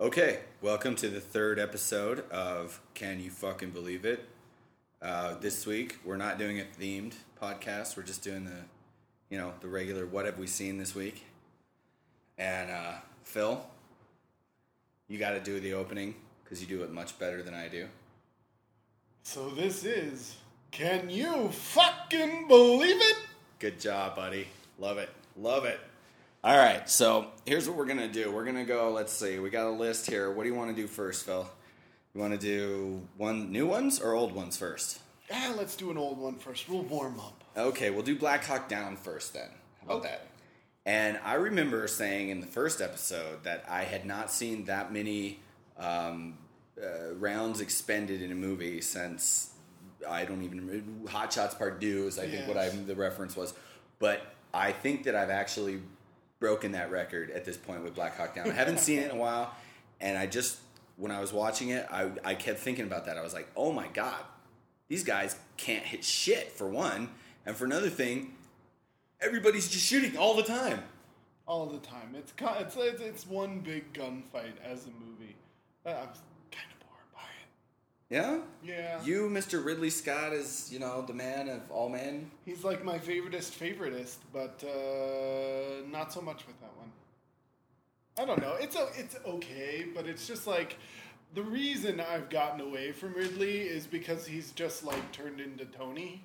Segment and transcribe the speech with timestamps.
[0.00, 4.28] Okay, welcome to the third episode of Can You Fucking Believe It?
[5.00, 7.96] Uh, this week, we're not doing a themed podcast.
[7.96, 8.64] We're just doing the,
[9.30, 11.24] you know, the regular what have we seen this week.
[12.36, 13.64] And uh, Phil,
[15.06, 17.86] you got to do the opening because you do it much better than I do.
[19.22, 20.34] So this is
[20.72, 23.16] Can You Fucking Believe It?
[23.60, 24.48] Good job, buddy.
[24.76, 25.10] Love it.
[25.36, 25.78] Love it.
[26.44, 28.30] All right, so here's what we're gonna do.
[28.30, 28.90] We're gonna go.
[28.92, 29.38] Let's see.
[29.38, 30.30] We got a list here.
[30.30, 31.48] What do you want to do first, Phil?
[32.14, 35.00] You want to do one new ones or old ones first?
[35.32, 36.68] Ah, let's do an old one first.
[36.68, 37.42] We'll warm up.
[37.56, 39.48] Okay, we'll do Black Hawk Down first then.
[39.80, 40.08] How about Okay.
[40.10, 40.26] that?
[40.84, 45.40] And I remember saying in the first episode that I had not seen that many
[45.78, 46.36] um,
[46.78, 49.54] uh, rounds expended in a movie since
[50.06, 53.34] I don't even remember Hot Shots Part Two is I think what I the reference
[53.34, 53.54] was,
[53.98, 54.20] but
[54.52, 55.80] I think that I've actually
[56.40, 58.50] broken that record at this point with Black Hawk Down.
[58.50, 59.54] I haven't seen it in a while,
[60.00, 60.58] and I just
[60.96, 63.16] when I was watching it, I I kept thinking about that.
[63.16, 64.20] I was like, oh my god,
[64.88, 67.10] these guys can't hit shit for one,
[67.46, 68.34] and for another thing,
[69.20, 70.82] everybody's just shooting all the time.
[71.46, 72.14] All the time.
[72.14, 75.36] It's it's it's, one big gunfight as a movie.
[75.84, 77.48] Uh, I was kind of bored by it.
[78.10, 79.02] Yeah, Yeah.
[79.02, 79.64] you, Mr.
[79.64, 82.30] Ridley Scott, is you know the man of all men.
[82.44, 86.92] He's like my favoriteest favoritist, but uh, not so much with that one.
[88.18, 88.54] I don't know.
[88.60, 90.76] It's o- it's okay, but it's just like
[91.34, 96.24] the reason I've gotten away from Ridley is because he's just like turned into Tony.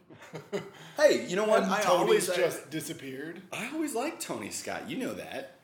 [0.98, 1.64] Hey, you know what?
[1.64, 3.42] and I Tony's always just disappeared.
[3.54, 4.90] I always liked Tony Scott.
[4.90, 5.56] You know that.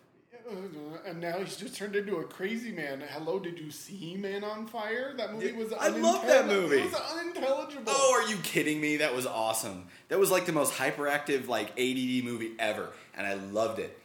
[1.06, 3.04] And now he's just turned into a crazy man.
[3.12, 5.14] Hello, did you see Man on Fire?
[5.16, 6.78] That movie was I love that movie.
[6.78, 7.84] It was unintelligible.
[7.88, 8.98] Oh, are you kidding me?
[8.98, 9.86] That was awesome.
[10.10, 13.98] That was like the most hyperactive like ADD movie ever, and I loved it.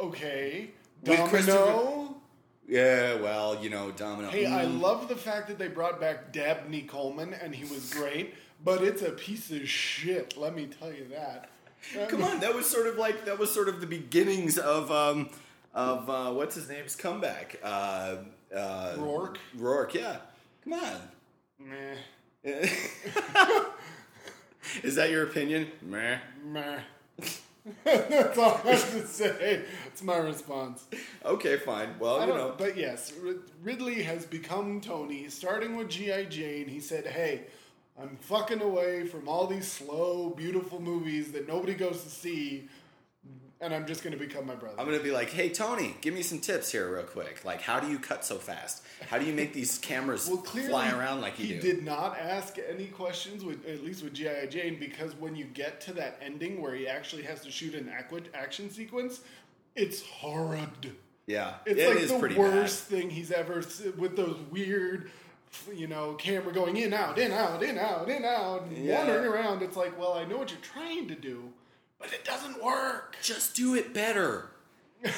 [0.00, 0.70] Okay.
[1.02, 1.28] With Domino.
[1.28, 2.14] Christopher-
[2.68, 4.30] Yeah, well, you know, Domino.
[4.30, 4.80] Hey, I Mm.
[4.80, 9.02] love the fact that they brought back Dabney Coleman and he was great, but it's
[9.02, 10.36] a piece of shit.
[10.38, 11.50] Let me tell you that.
[12.08, 15.28] Come on, that was sort of like that was sort of the beginnings of um
[15.76, 17.60] of uh, what's his name's comeback.
[17.62, 18.16] Uh,
[18.54, 19.38] uh, Rourke.
[19.56, 20.16] Rourke, yeah.
[20.64, 21.00] Come on.
[21.60, 21.96] Meh.
[24.82, 25.68] Is that your opinion?
[25.82, 26.18] Meh.
[26.44, 26.78] Meh.
[27.84, 29.62] That's all I have to say.
[29.86, 30.86] It's my response.
[31.24, 31.90] Okay, fine.
[31.98, 32.54] Well, I you don't, know.
[32.56, 36.24] but yes, Rid- Ridley has become Tony, starting with G.I.
[36.24, 36.68] Jane.
[36.68, 37.42] He said, Hey,
[38.00, 42.68] I'm fucking away from all these slow, beautiful movies that nobody goes to see,
[43.60, 44.76] and I'm just going to become my brother.
[44.78, 47.44] I'm gonna be like, hey Tony, give me some tips here, real quick.
[47.44, 48.82] Like, how do you cut so fast?
[49.08, 51.60] How do you make these cameras well, clearly, fly around like you he do?
[51.60, 54.46] did not ask any questions with at least with G.I.
[54.46, 57.90] Jane because when you get to that ending where he actually has to shoot an
[58.34, 59.20] action sequence,
[59.74, 60.92] it's horrid.
[61.26, 63.56] Yeah, It's it like is the pretty worst thing he's ever
[63.98, 65.10] with those weird,
[65.74, 68.98] you know, camera going in out in out in out in out, Yeah.
[68.98, 69.62] wandering around.
[69.62, 71.52] It's like, well, I know what you're trying to do,
[71.98, 73.16] but it doesn't work.
[73.22, 74.50] Just do it better.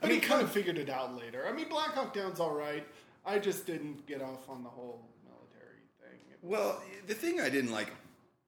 [0.00, 1.46] But he kind of figured it out later.
[1.48, 2.86] I mean, Black Hawk Down's all right.
[3.24, 6.20] I just didn't get off on the whole military thing.
[6.42, 7.90] Well, the thing I didn't like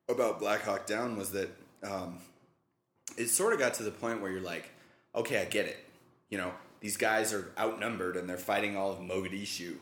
[0.09, 1.50] about Black Hawk Down was that
[1.82, 2.19] um,
[3.16, 4.70] it sort of got to the point where you're like,
[5.15, 5.84] okay, I get it.
[6.28, 9.76] You know, these guys are outnumbered and they're fighting all of Mogadishu.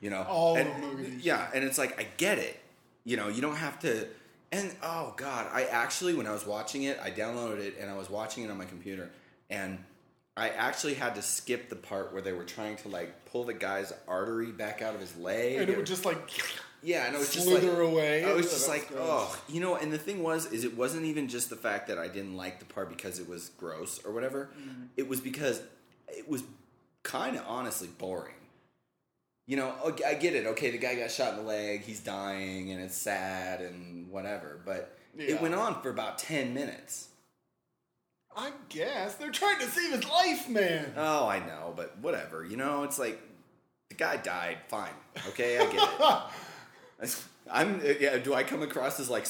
[0.00, 1.20] You know, All and, of Mogadishu.
[1.22, 2.60] Yeah, and it's like I get it.
[3.04, 4.08] You know, you don't have to.
[4.58, 7.96] And oh god, I actually when I was watching it, I downloaded it and I
[7.96, 9.10] was watching it on my computer,
[9.50, 9.78] and
[10.36, 13.54] I actually had to skip the part where they were trying to like pull the
[13.54, 15.56] guy's artery back out of his leg.
[15.60, 16.18] And it would just like,
[16.82, 18.24] Yeah, and it was just like, away.
[18.24, 19.00] I was Oh, just like, gross.
[19.02, 19.76] oh, you know.
[19.76, 22.58] And the thing was, is it wasn't even just the fact that I didn't like
[22.58, 24.50] the part because it was gross or whatever.
[24.58, 24.82] Mm-hmm.
[24.96, 25.62] It was because
[26.08, 26.42] it was
[27.04, 28.34] kind of honestly boring.
[29.46, 30.46] You know, okay, I get it.
[30.46, 31.82] Okay, the guy got shot in the leg.
[31.82, 34.58] He's dying, and it's sad and whatever.
[34.64, 35.34] But Yeah.
[35.34, 37.08] it went on for about ten minutes.
[38.36, 40.92] I guess they're trying to save his life, man.
[40.96, 42.44] Oh, I know, but whatever.
[42.44, 43.20] You know, it's like
[43.90, 44.58] the guy died.
[44.68, 44.90] Fine.
[45.28, 45.88] Okay, I get
[47.02, 47.16] it.
[47.50, 47.80] I'm.
[48.00, 48.16] Yeah.
[48.18, 49.26] Do I come across as like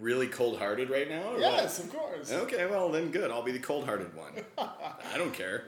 [0.00, 1.22] really cold-hearted right now?
[1.28, 1.40] or what?
[1.40, 2.32] yes, of course.
[2.32, 3.30] Okay, well then good.
[3.30, 4.32] I'll be the cold-hearted one.
[4.58, 5.64] I don't care.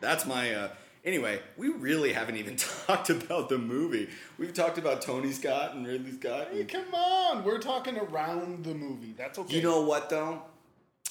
[0.00, 0.52] That's my.
[0.54, 0.68] Uh,
[1.04, 2.56] anyway, we really haven't even
[2.86, 4.08] talked about the movie.
[4.38, 6.48] We've talked about Tony Scott and Ridley Scott.
[6.52, 7.44] Hey, come on.
[7.44, 9.14] We're talking around the movie.
[9.16, 9.56] That's okay.
[9.56, 10.42] You know what though?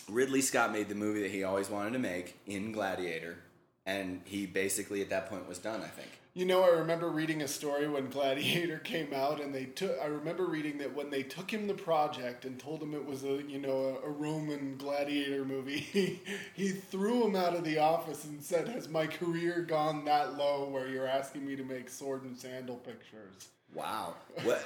[0.10, 3.38] Ridley Scott made the movie that he always wanted to make in Gladiator.
[3.86, 5.82] and he basically at that point was done.
[5.82, 6.10] I think.
[6.34, 9.98] You know, I remember reading a story when Gladiator came out, and they took.
[10.02, 13.26] I remember reading that when they took him the project and told him it was
[13.26, 16.22] a you know a, a Roman gladiator movie, he,
[16.54, 20.70] he threw him out of the office and said, "Has my career gone that low
[20.70, 24.16] where you're asking me to make sword and sandal pictures?" Wow.
[24.44, 24.66] What?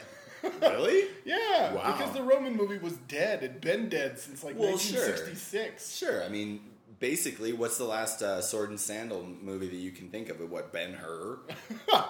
[0.62, 1.08] really?
[1.24, 1.94] Yeah, Wow.
[1.98, 3.42] because the Roman movie was dead.
[3.42, 5.00] It'd been dead since like Well, sure.
[5.00, 5.96] 1966.
[5.96, 6.24] Sure.
[6.24, 6.60] I mean,
[7.00, 10.40] basically, what's the last uh, sword and sandal movie that you can think of?
[10.50, 11.40] What Ben Hur?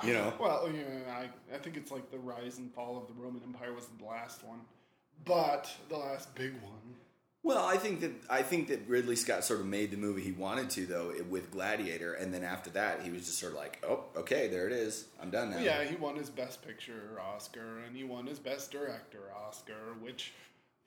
[0.03, 0.33] you know.
[0.39, 3.73] Well, yeah, I, I think it's like the rise and fall of the Roman Empire
[3.73, 4.59] was the last one,
[5.23, 6.95] but the last big one.
[7.45, 10.31] Well, I think that I think that Ridley Scott sort of made the movie he
[10.31, 13.85] wanted to though with Gladiator, and then after that he was just sort of like,
[13.87, 15.59] oh, okay, there it is, I'm done now.
[15.59, 20.33] Yeah, he won his Best Picture Oscar and he won his Best Director Oscar, which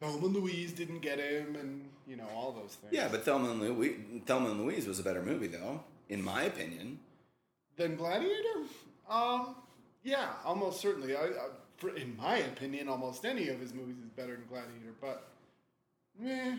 [0.01, 2.93] Thelma and Louise didn't get him, and you know all those things.
[2.93, 3.97] Yeah, but Thelma and Louise,
[4.27, 7.01] Thelma and Louise was a better movie though, in my opinion.
[7.77, 8.65] Than Gladiator,
[9.09, 9.57] um,
[10.03, 11.17] yeah, almost certainly.
[11.17, 14.95] I, I for, in my opinion, almost any of his movies is better than Gladiator,
[15.01, 15.29] but.
[16.19, 16.57] Meh.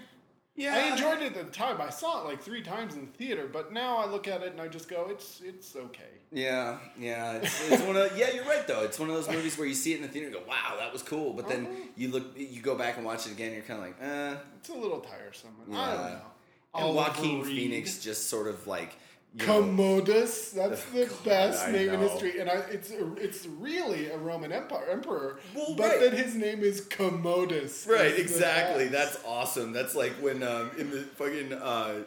[0.60, 1.80] Yeah, I enjoyed it at the time.
[1.80, 4.52] I saw it like three times in the theater, but now I look at it
[4.52, 8.32] and I just go, "It's it's okay." Yeah, yeah, it's, it's one of yeah.
[8.34, 8.84] You're right though.
[8.84, 10.76] It's one of those movies where you see it in the theater and go, "Wow,
[10.78, 11.76] that was cool," but then Uh-huh.
[11.96, 14.36] you look, you go back and watch it again, and you're kind of like, "eh."
[14.60, 15.52] It's a little tiresome.
[15.72, 16.22] I don't know.
[16.76, 17.56] And Oliver Joaquin Reed.
[17.56, 18.96] Phoenix just sort of like,
[19.34, 20.52] you know, Commodus.
[20.52, 24.52] That's the God, best I name in history, and I, it's it's really a Roman
[24.52, 25.40] empire, emperor.
[25.56, 26.00] Well, but right.
[26.00, 27.88] then his name is Commodus.
[27.90, 28.88] Right, exactly.
[28.88, 29.74] That's awesome.
[29.74, 32.04] That's like when um, in the fucking uh,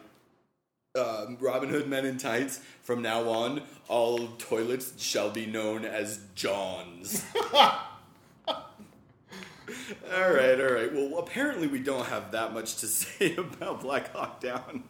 [0.98, 2.60] um, Robin Hood Men in Tights.
[2.82, 7.24] From now on, all toilets shall be known as Johns.
[7.52, 7.86] all
[10.12, 10.92] right, all right.
[10.92, 14.84] Well, apparently we don't have that much to say about Black Hawk Down.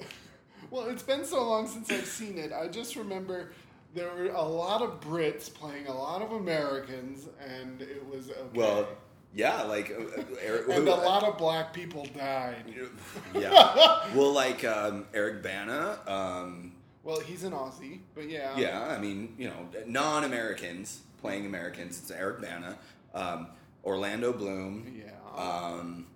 [0.73, 2.51] Well, it's been so long since I've seen it.
[2.51, 3.53] I just remember
[3.95, 8.41] there were a lot of Brits playing a lot of Americans, and it was okay.
[8.55, 8.89] Well,
[9.35, 12.65] yeah, like uh, uh, Eric, and a lot of black people died.
[13.35, 14.15] yeah.
[14.15, 15.99] Well, like um, Eric Bana.
[16.07, 16.73] Um,
[17.05, 18.57] Well, he's an Aussie, but yeah.
[18.57, 21.99] Yeah, I mean, you know, non-Americans playing Americans.
[21.99, 22.79] It's Eric Bana,
[23.13, 23.49] um,
[23.85, 25.03] Orlando Bloom.
[25.05, 25.13] Yeah.
[25.37, 26.07] Um,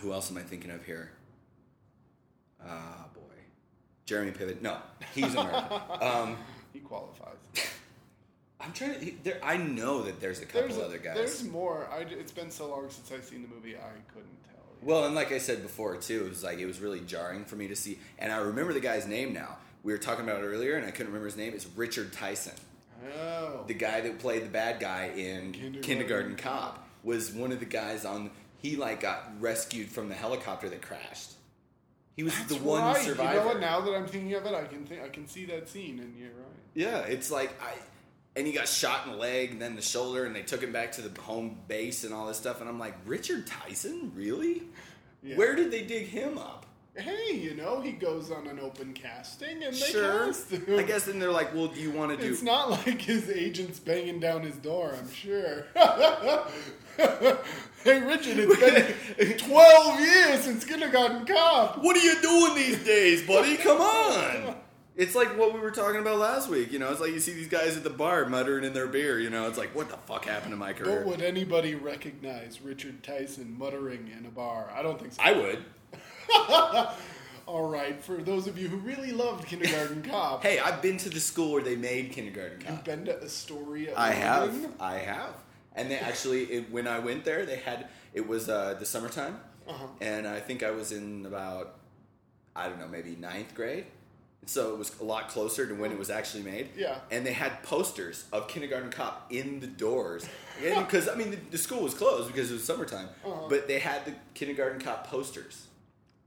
[0.00, 1.12] who else am I thinking of here?
[2.60, 3.07] Boy,
[4.08, 4.62] Jeremy Piven.
[4.62, 4.78] No,
[5.14, 5.78] he's American.
[6.00, 6.36] um,
[6.72, 7.36] he qualifies.
[8.60, 9.04] I'm trying to.
[9.04, 11.14] he- There, I know that there's a couple There's, other guys.
[11.14, 11.86] there's more.
[11.92, 14.54] I, it's been so long since I've seen the movie, I couldn't tell.
[14.80, 14.88] you.
[14.88, 17.56] Well, and like I said before too, it was like it was really jarring for
[17.56, 17.98] me to see.
[18.18, 19.58] And I remember the guy's name now.
[19.82, 21.52] We were talking about it earlier, and I couldn't remember his name.
[21.52, 22.54] It's Richard Tyson.
[23.20, 23.62] Oh.
[23.68, 27.66] the guy that played the bad guy in Kindergarten Kindergarten, Cop was one of the
[27.66, 28.30] guys on.
[28.56, 31.32] He like got rescued from the helicopter that crashed.
[32.18, 32.96] He was That's the one right.
[32.96, 33.32] survivor.
[33.32, 33.60] You know what?
[33.60, 36.18] Now that I'm thinking of it, I can think, I can see that scene, and
[36.18, 36.48] you're right.
[36.74, 37.74] Yeah, it's like I.
[38.34, 40.72] And he got shot in the leg and then the shoulder, and they took him
[40.72, 42.60] back to the home base and all this stuff.
[42.60, 44.64] And I'm like, Richard Tyson, really?
[45.22, 45.36] Yeah.
[45.36, 46.66] Where did they dig him up?
[46.98, 50.26] Hey, you know, he goes on an open casting, and they Sure.
[50.26, 50.78] cast him.
[50.78, 52.30] I guess then they're like, well, do you want to do?
[52.32, 55.66] It's not like his agent's banging down his door, I'm sure.
[57.84, 61.78] hey, Richard, it's been 12 years since Kindergarten Cop.
[61.82, 63.56] What are you doing these days, buddy?
[63.56, 64.56] Come on.
[64.98, 66.72] It's like what we were talking about last week.
[66.72, 69.20] You know, it's like you see these guys at the bar muttering in their beer.
[69.20, 71.02] You know, it's like, what the fuck happened to my career?
[71.04, 74.72] But would anybody recognize Richard Tyson muttering in a bar?
[74.76, 75.22] I don't think so.
[75.22, 75.64] I would.
[77.46, 81.08] All right, for those of you who really loved Kindergarten Cop, Hey, I've been to
[81.08, 82.70] the school where they made Kindergarten Cop.
[82.70, 83.94] you've been to Astoria.
[83.96, 84.54] I have.
[84.78, 85.32] I have.
[85.74, 89.40] And they actually, it, when I went there, they had it was uh, the summertime,
[89.66, 89.86] Uh-huh.
[90.00, 91.76] and I think I was in about
[92.56, 93.84] I don't know, maybe ninth grade.
[94.46, 96.70] So it was a lot closer to when it was actually made.
[96.76, 96.96] Yeah.
[97.10, 100.26] And they had posters of Kindergarten Cop in the doors.
[100.60, 103.08] Because, I mean, the, the school was closed because it was summertime.
[103.24, 103.46] Uh-huh.
[103.48, 105.67] But they had the Kindergarten Cop posters.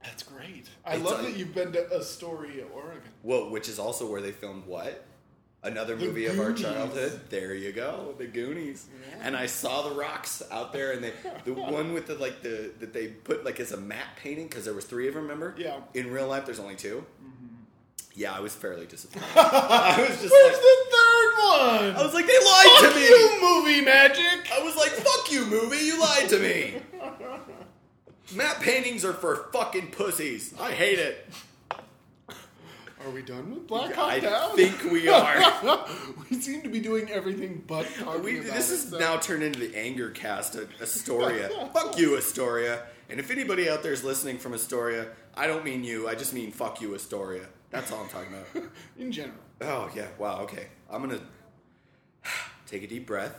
[0.02, 0.68] That's great.
[0.84, 3.02] I It's love a- that you've been to Astoria, Oregon.
[3.22, 5.04] Well, which is also where they filmed what?
[5.64, 7.20] Another The movie of our childhood.
[7.30, 8.86] There you go, the Goonies.
[9.08, 9.18] Yeah.
[9.22, 11.12] And I saw the rocks out there, and they
[11.44, 14.64] the one with the like the that they put like as a matte painting because
[14.64, 15.22] there was three of them.
[15.22, 15.54] Remember?
[15.56, 15.76] Yeah.
[15.94, 17.46] In real life, there's only 2 Mm-hmm.
[18.16, 19.28] Yeah, I was fairly disappointed.
[19.36, 21.96] I was just Where's like, the third one?
[21.96, 23.06] I was like, they lied Fuck to me.
[23.08, 24.50] you, movie magic.
[24.52, 25.78] I was like, fuck you, movie.
[25.84, 26.74] You lied to me.
[28.34, 30.54] Matte paintings are for fucking pussies.
[30.60, 31.26] I hate it.
[33.04, 34.54] Are we done with Black Hawk I Down?
[34.56, 35.86] think we are.
[36.30, 39.16] we seem to be doing everything but talking We, about this it, is so- now
[39.16, 41.48] turned into the anger cast at Astoria.
[41.74, 42.84] fuck you, Astoria.
[43.10, 46.08] And if anybody out there is listening from Astoria, I don't mean you.
[46.08, 47.46] I just mean fuck you, Astoria.
[47.70, 48.70] That's all I'm talking about.
[48.98, 49.38] In general.
[49.60, 50.06] Oh yeah.
[50.18, 50.42] Wow.
[50.42, 50.68] Okay.
[50.88, 51.20] I'm gonna
[52.66, 53.36] take a deep breath.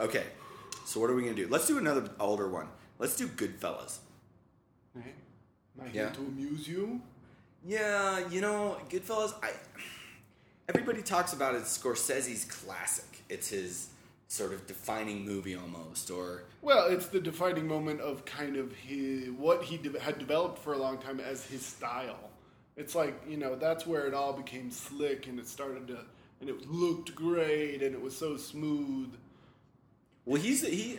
[0.00, 0.24] Okay.
[0.86, 1.46] So what are we gonna do?
[1.48, 2.66] Let's do another older one.
[2.98, 3.98] Let's do Goodfellas.
[4.96, 5.02] Am
[5.82, 6.10] I Yeah.
[6.10, 7.00] to amuse you?
[7.64, 9.34] Yeah, you know, Goodfellas.
[9.42, 9.52] I
[10.68, 11.62] everybody talks about it.
[11.62, 13.22] Scorsese's classic.
[13.28, 13.88] It's his
[14.28, 19.30] sort of defining movie almost, or Well, it's the defining moment of kind of his,
[19.30, 22.30] what he de- had developed for a long time as his style.
[22.76, 25.98] It's like, you know, that's where it all became slick and it started to,
[26.40, 29.14] and it looked great and it was so smooth.
[30.24, 30.98] well, he's he.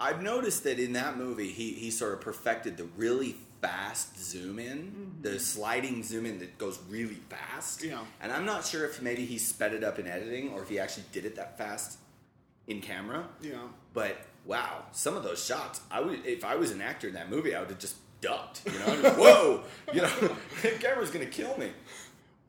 [0.00, 4.58] I've noticed that in that movie, he he sort of perfected the really fast zoom
[4.58, 5.38] in, the mm-hmm.
[5.38, 7.82] sliding zoom in that goes really fast.
[7.82, 8.00] Yeah.
[8.20, 10.78] And I'm not sure if maybe he sped it up in editing or if he
[10.78, 11.98] actually did it that fast
[12.66, 13.26] in camera.
[13.40, 13.62] Yeah.
[13.94, 17.30] But wow, some of those shots, I would if I was an actor in that
[17.30, 18.62] movie, I would have just ducked.
[18.66, 19.62] You know, just, whoa,
[19.94, 20.10] you know,
[20.62, 21.70] the camera's gonna kill me.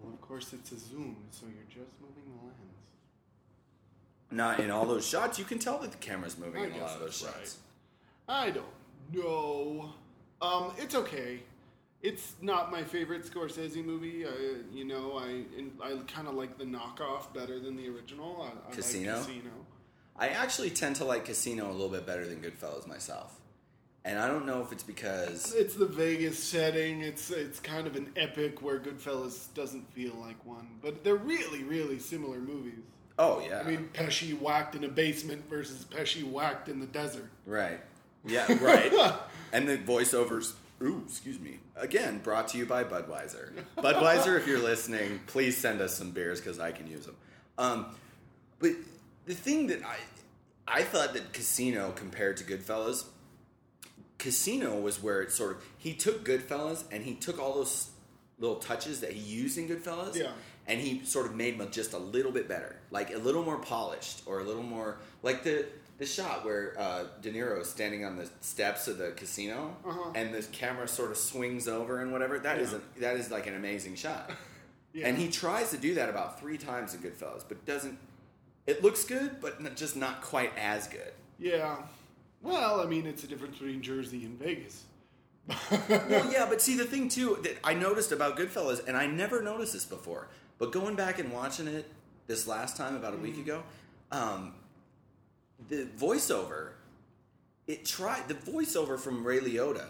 [0.02, 2.05] Well, of course, it's a zoom, so you're just moving the lens.
[4.36, 6.78] Not in all those shots, you can tell that the camera's moving I in a
[6.78, 7.58] lot of those that's shots.
[8.28, 8.66] I don't
[9.14, 9.94] know.
[10.42, 11.40] Um, it's okay.
[12.02, 14.26] It's not my favorite Scorsese movie.
[14.26, 15.46] I, you know, I
[15.82, 18.42] I kind of like the knockoff better than the original.
[18.42, 19.16] I, I Casino?
[19.16, 19.52] Like Casino.
[20.18, 23.40] I actually tend to like Casino a little bit better than Goodfellas myself,
[24.04, 27.02] and I don't know if it's because It's the Vegas setting.
[27.02, 31.64] It's it's kind of an epic where Goodfellas doesn't feel like one, but they're really
[31.64, 32.84] really similar movies.
[33.20, 37.30] Oh yeah, I mean, Pesci whacked in a basement versus Pesci whacked in the desert.
[37.46, 37.80] right,
[38.26, 38.92] yeah, right,
[39.52, 40.54] and the voiceovers.
[40.84, 41.60] Ooh, excuse me.
[41.78, 43.54] Again, brought to you by Budweiser.
[43.78, 47.16] Budweiser, if you're listening, please send us some beers because I can use them.
[47.58, 47.86] Um,
[48.60, 48.72] but
[49.26, 49.96] the thing that I
[50.68, 53.06] I thought that Casino compared to Goodfellas,
[54.18, 57.90] Casino was where it sort of he took Goodfellas and he took all those
[58.40, 60.32] little touches that he used in Goodfellas, Yeah.
[60.68, 63.58] And he sort of made them just a little bit better, like a little more
[63.58, 65.66] polished or a little more like the
[65.98, 70.12] the shot where uh, De Niro is standing on the steps of the casino Uh-huh.
[70.14, 72.38] and the camera sort of swings over and whatever.
[72.38, 72.80] That is Yeah.
[72.98, 74.30] a, that is like an amazing shot.
[74.94, 75.10] Yeah.
[75.10, 77.98] And he tries to do that about three times in Goodfellas, but doesn't.
[78.66, 81.12] It looks good, but just not quite as good.
[81.38, 81.76] Yeah.
[82.42, 84.84] Well, I mean, it's a difference between Jersey and Vegas.
[85.90, 89.42] well, yeah, but see the thing too that I noticed about Goodfellas, and I never
[89.42, 91.86] noticed this before, but going back and watching it
[92.28, 93.64] this last time about a week ago,
[94.12, 94.54] um,
[95.70, 96.70] the voiceover,
[97.68, 99.88] it tried the voiceover from Ray Liotta.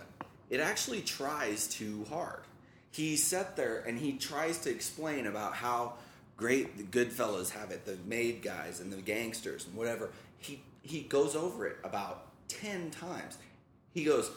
[0.49, 2.41] It actually tries too hard.
[2.91, 5.93] He sat there and he tries to explain about how
[6.37, 10.11] great the Goodfellas have it, the made guys and the gangsters and whatever.
[10.37, 13.37] He he goes over it about ten times.
[13.93, 14.31] He goes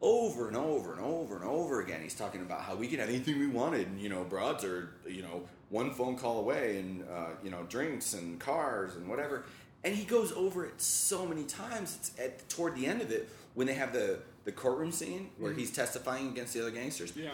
[0.00, 2.00] over and over and over and over again.
[2.02, 4.90] He's talking about how we can have anything we wanted, and you know, broads are
[5.06, 9.44] you know one phone call away, and uh, you know, drinks and cars and whatever.
[9.84, 11.96] And he goes over it so many times.
[11.98, 15.52] It's at toward the end of it when they have the the courtroom scene where
[15.52, 17.12] he's testifying against the other gangsters.
[17.16, 17.30] Yeah.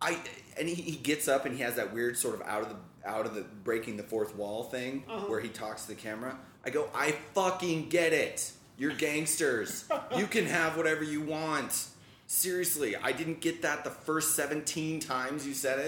[0.00, 0.18] I
[0.58, 2.76] and he, he gets up and he has that weird sort of out of the
[3.08, 5.26] out of the breaking the fourth wall thing Uh-huh.
[5.26, 6.36] where he talks to the camera.
[6.64, 8.52] I go, I fucking get it.
[8.78, 9.84] You're gangsters.
[10.16, 11.86] you can have whatever you want.
[12.26, 15.78] Seriously, I didn't get that the first 17 times you said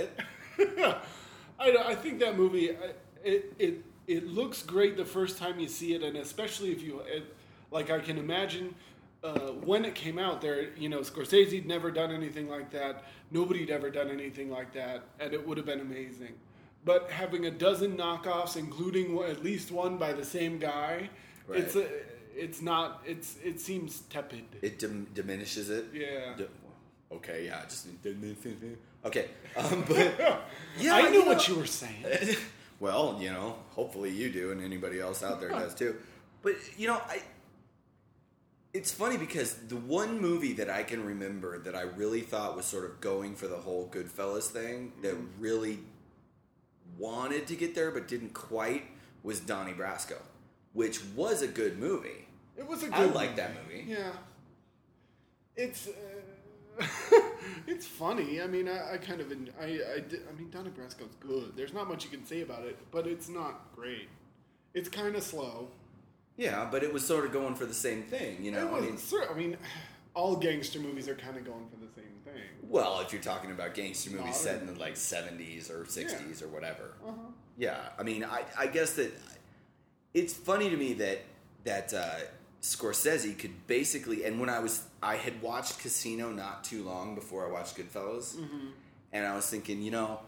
[0.59, 0.97] it.
[1.59, 2.71] I, I think that movie
[3.25, 7.01] it, it it looks great the first time you see it, and especially if you
[7.07, 7.35] it,
[7.71, 8.75] like, I can imagine
[9.23, 10.41] uh, when it came out.
[10.43, 13.05] There, you know, Scorsese'd never done anything like that.
[13.31, 16.35] Nobody'd ever done anything like that, and it would have been amazing.
[16.85, 21.09] But having a dozen knockoffs, including at least one by the same guy,
[21.47, 21.61] Right.
[21.61, 21.87] it's a,
[22.35, 24.45] it's not it's it seems tepid.
[24.63, 25.87] It dim- diminishes it.
[25.95, 26.35] Yeah.
[26.37, 26.47] D-
[27.13, 27.87] okay, yeah, just
[29.05, 29.29] okay.
[29.57, 30.19] Um, but
[30.79, 32.37] yeah, I knew know- what you were saying.
[32.81, 35.97] well, you know, hopefully you do, and anybody else out there does too.
[36.43, 37.23] But you know, I.
[38.73, 42.65] It's funny because the one movie that I can remember that I really thought was
[42.65, 45.79] sort of going for the whole Goodfellas thing that really
[46.99, 48.83] wanted to get there but didn't quite
[49.23, 50.17] was Donnie Brasco,
[50.73, 52.27] which was a good movie.
[52.57, 53.85] It was a good I like that movie.
[53.89, 54.11] Yeah.
[55.57, 55.93] It's uh,
[57.66, 58.40] it's funny.
[58.40, 61.52] I mean, I, I kind of en- I I, di- I mean, Donnie Brasco's good.
[61.57, 64.09] There's not much you can say about it, but it's not great.
[64.75, 65.69] It's kind of slow.
[66.37, 68.75] Yeah, but it was sort of going for the same thing, you know.
[68.76, 68.99] It I mean,
[69.31, 69.57] I mean,
[70.14, 72.43] all gangster movies are kind of going for the same thing.
[72.69, 76.49] well, if you're talking about gangster movies set in the like 70s or 60s or
[76.49, 76.95] whatever.
[77.07, 77.12] Uh-huh.
[77.57, 79.12] Yeah, I mean, I, I guess that
[80.12, 81.21] it's funny to me that
[81.64, 82.16] that uh,
[82.64, 87.47] Scorsese could basically, and when I was, I had watched Casino not too long before
[87.47, 88.68] I watched Goodfellas, Mm-hmm.
[89.12, 90.21] and I was thinking, you know,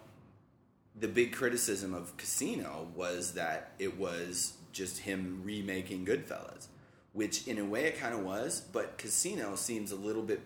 [1.00, 6.66] the big criticism of Casino was that it was just him remaking Goodfellas,
[7.14, 10.42] which in a way it kind of was, but Casino seems a little bit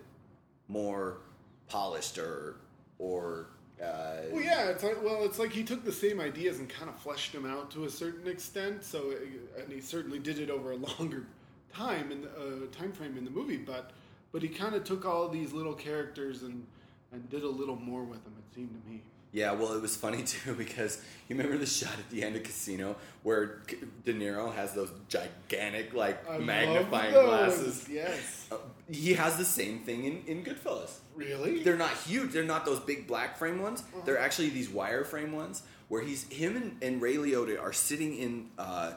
[0.69, 1.19] more
[1.67, 2.57] polished or
[2.99, 3.49] or
[3.83, 6.89] uh, Well, yeah, it's like well, it's like he took the same ideas and kind
[6.89, 8.85] of fleshed them out to a certain extent.
[8.85, 9.13] So,
[9.59, 11.27] and he certainly did it over a longer
[11.73, 13.57] time in the uh, time frame in the movie.
[13.57, 13.91] But
[14.33, 16.67] but he kind of took all these little characters and
[17.13, 18.35] and did a little more with them.
[18.39, 19.03] It seemed to me.
[19.33, 22.43] Yeah, well, it was funny too because you remember the shot at the end of
[22.43, 23.61] Casino where
[24.05, 27.87] De Niro has those gigantic, like I magnifying glasses.
[27.89, 28.49] Yes.
[28.51, 28.57] Uh,
[28.91, 30.99] he has the same thing in, in Goodfellas.
[31.15, 31.63] Really?
[31.63, 32.33] They're not huge.
[32.33, 33.85] They're not those big black frame ones.
[34.05, 38.17] They're actually these wire frame ones where he's him and, and Ray Liotta are sitting
[38.17, 38.95] in a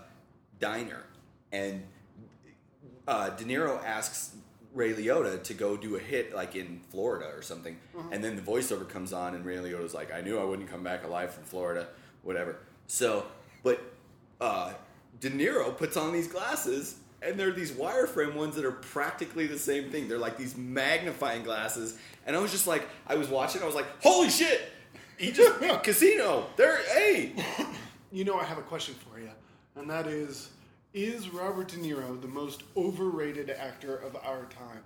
[0.59, 1.03] diner,
[1.51, 1.83] and
[3.07, 4.35] uh, De Niro asks
[4.73, 7.77] Ray Liotta to go do a hit like in Florida or something,
[8.11, 10.83] and then the voiceover comes on, and Ray Liotta's like, "I knew I wouldn't come
[10.83, 11.87] back alive from Florida,
[12.23, 12.57] whatever."
[12.87, 13.25] So,
[13.63, 13.81] but
[14.41, 14.73] uh,
[15.19, 19.59] De Niro puts on these glasses, and they're these wireframe ones that are practically the
[19.59, 20.07] same thing.
[20.07, 23.75] They're like these magnifying glasses, and I was just like, I was watching, I was
[23.75, 24.71] like, "Holy shit!"
[25.17, 26.47] He just casino.
[26.57, 27.33] There, hey,
[28.13, 29.31] You know, I have a question for you,
[29.75, 30.49] and that is:
[30.93, 34.83] Is Robert De Niro the most overrated actor of our time?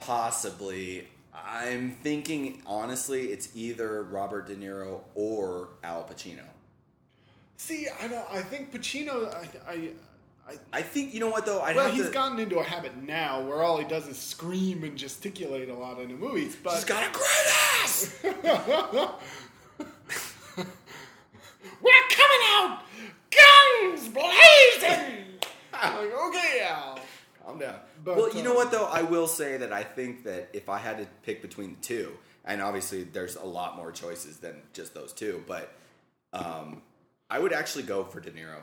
[0.00, 1.08] Possibly.
[1.34, 6.42] I'm thinking honestly, it's either Robert De Niro or Al Pacino.
[7.56, 8.26] See, I don't.
[8.30, 9.32] I think Pacino.
[9.34, 9.48] I.
[9.70, 9.74] I,
[10.48, 11.60] I I think you know what though.
[11.60, 12.12] I'd well, he's to.
[12.12, 15.98] gotten into a habit now where all he does is scream and gesticulate a lot
[16.00, 16.56] in the movies.
[16.62, 17.46] But He's got a great
[17.82, 18.18] ass.
[21.82, 22.82] we're coming out,
[23.30, 25.24] guns blazing.
[25.72, 27.00] like, okay, Al.
[28.04, 28.86] But, well, you know uh, what though.
[28.86, 32.12] I will say that I think that if I had to pick between the two,
[32.44, 35.72] and obviously there's a lot more choices than just those two, but
[36.32, 36.82] um,
[37.30, 38.60] I would actually go for De Niro.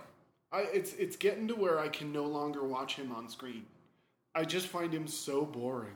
[0.51, 3.65] I, it's it's getting to where I can no longer watch him on screen.
[4.35, 5.93] I just find him so boring.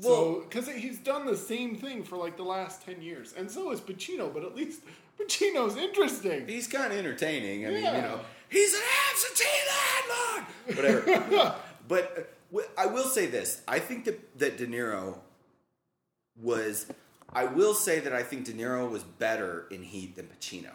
[0.00, 3.50] Well- so because he's done the same thing for like the last ten years, and
[3.50, 4.32] so is Pacino.
[4.32, 4.80] But at least
[5.18, 6.48] Pacino's interesting.
[6.48, 7.66] He's kind of entertaining.
[7.66, 8.80] I mean, you know, he's an
[9.10, 11.04] absentee landlord.
[11.04, 11.54] Whatever.
[11.90, 15.18] but uh, I will say this: I think that that De Niro
[16.40, 16.86] was.
[17.32, 20.70] I will say that I think De Niro was better in Heat than Pacino.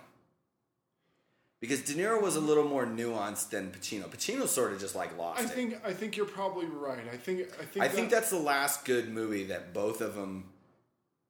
[1.60, 4.04] Because De Niro was a little more nuanced than Pacino.
[4.08, 5.50] Pacino sort of just like lost I it.
[5.50, 7.00] think I think you're probably right.
[7.12, 10.46] I think I think I think that's the last good movie that both of them.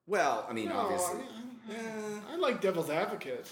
[0.06, 1.22] Well, I mean, No, obviously,
[1.70, 3.48] I, I, I like Devil's Advocate.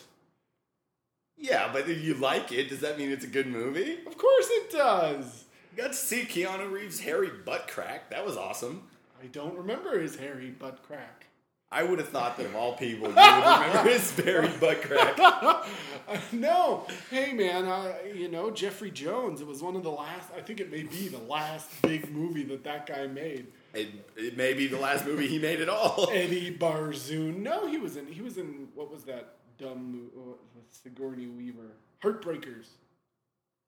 [1.36, 3.98] yeah, but if you like it, does that mean it's a good movie?
[4.06, 5.43] Of course it does.
[5.76, 8.10] Got to see Keanu Reeves' hairy butt crack.
[8.10, 8.84] That was awesome.
[9.22, 11.26] I don't remember his hairy butt crack.
[11.72, 15.18] I would have thought that of all people, you would remember his hairy butt crack.
[16.32, 19.40] no, hey man, uh, you know Jeffrey Jones.
[19.40, 20.30] It was one of the last.
[20.36, 23.48] I think it may be the last big movie that that guy made.
[23.72, 26.08] It, it may be the last movie he made at all.
[26.12, 27.38] Eddie Barzoon.
[27.38, 28.06] No, he was in.
[28.06, 28.68] He was in.
[28.76, 30.12] What was that dumb movie
[30.54, 31.72] with Sigourney Weaver?
[32.04, 32.66] Heartbreakers.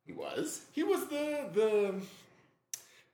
[0.07, 0.63] He was.
[0.73, 1.95] He was the the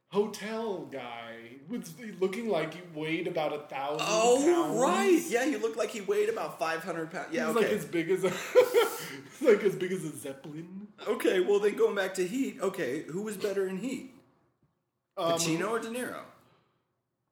[0.09, 1.37] hotel guy.
[1.69, 4.07] Was looking like he weighed about a thousand.
[4.09, 4.79] Oh, pounds.
[4.81, 5.23] right.
[5.29, 7.29] Yeah, he looked like he weighed about 500 pounds.
[7.31, 7.61] He Yeah, okay.
[7.61, 8.33] like as big as a.
[9.41, 10.89] like as big as a zeppelin.
[11.09, 14.15] okay, well, then going back to Heat, okay, who was better in Heat?
[15.17, 16.21] Um, Pacino or De Niro?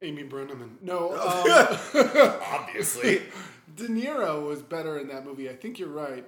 [0.02, 0.80] Amy Brenneman.
[0.80, 3.22] No, um, Obviously.
[3.76, 5.48] De Niro was better in that movie.
[5.50, 6.24] I think you're right.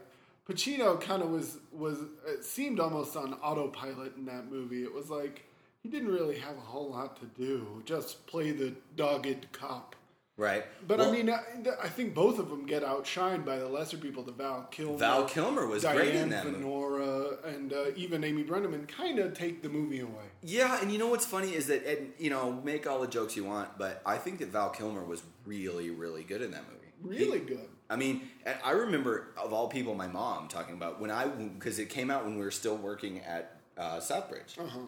[0.48, 4.82] Pacino kind of was was it seemed almost on autopilot in that movie.
[4.82, 5.44] It was like
[5.82, 9.94] he didn't really have a whole lot to do, just play the dogged cop.
[10.36, 10.64] right.
[10.86, 11.40] But Well, I mean, I,
[11.82, 14.22] I think both of them get outshined by the lesser people.
[14.24, 16.64] The Val Kilmer, Val Kilmer was great in Diane that movie.
[16.64, 20.26] Venora, and uh, even Amy Brenneman kind of take the movie away.
[20.42, 23.36] Yeah, and you know what's funny is that, and you know, make all the jokes
[23.36, 27.18] you want, but I think that Val Kilmer was really, really good in that movie.
[27.20, 27.68] Really He- good.
[27.92, 28.22] I mean,
[28.64, 32.24] I remember of all people, my mom talking about when I because it came out
[32.24, 34.78] when we were still working at uh, Southbridge, Uh huh.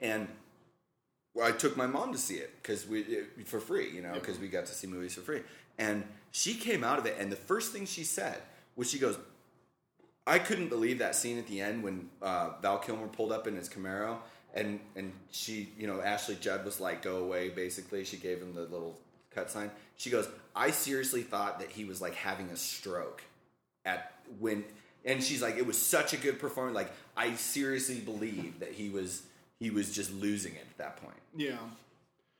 [0.00, 0.28] and
[1.42, 4.38] I took my mom to see it because we it, for free, you know, because
[4.38, 5.40] we got to see movies for free.
[5.76, 8.38] And she came out of it, and the first thing she said
[8.76, 9.18] was, "She goes,
[10.24, 13.56] I couldn't believe that scene at the end when uh, Val Kilmer pulled up in
[13.56, 14.18] his Camaro,
[14.54, 18.54] and and she, you know, Ashley Judd was like, "Go away." Basically, she gave him
[18.54, 18.98] the little
[19.34, 19.70] cut sign.
[19.96, 23.22] She goes, "I seriously thought that he was like having a stroke
[23.84, 24.64] at when."
[25.04, 26.74] And she's like, "It was such a good performance.
[26.76, 29.22] Like, I seriously believe that he was
[29.58, 31.58] he was just losing it at that point." Yeah.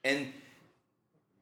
[0.04, 0.32] And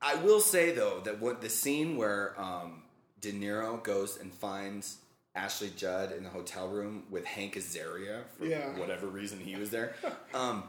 [0.03, 2.83] I will say though that what the scene where um,
[3.21, 4.97] De Niro goes and finds
[5.35, 8.77] Ashley Judd in the hotel room with Hank Azaria for Yeah.
[8.79, 9.95] whatever reason he was there.
[10.35, 10.65] Um,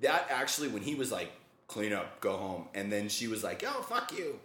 [0.00, 1.30] that actually, when he was like,
[1.68, 4.38] "Clean up, go home," and then she was like, "Oh, fuck you,"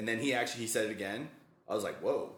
[0.00, 1.28] and then he actually he said it again.
[1.68, 2.30] I was like, "Whoa."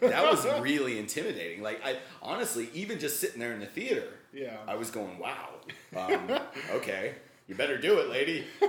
[0.00, 1.62] that was really intimidating.
[1.62, 4.56] Like, I honestly, even just sitting there in the theater, Yeah.
[4.66, 5.50] I was going, "Wow,
[5.94, 8.46] um, okay, you better do it, lady."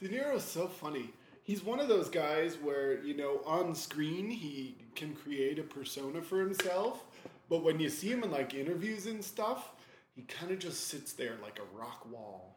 [0.00, 1.08] De Niro's so funny.
[1.42, 6.20] He's one of those guys where, you know, on screen he can create a persona
[6.20, 7.02] for himself,
[7.48, 9.70] but when you see him in like interviews and stuff,
[10.14, 12.53] he kind of just sits there like a rock wall.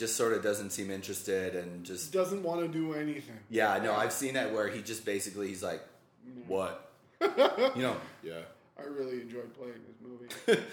[0.00, 3.36] Just sort of doesn't seem interested, and just Doesn't want to do anything.
[3.50, 5.82] yeah, no, I've seen that where he just basically he's like,
[6.26, 6.46] mm.
[6.46, 7.96] "What?" you know?
[8.22, 8.40] Yeah.
[8.78, 10.62] I really enjoyed playing this movie.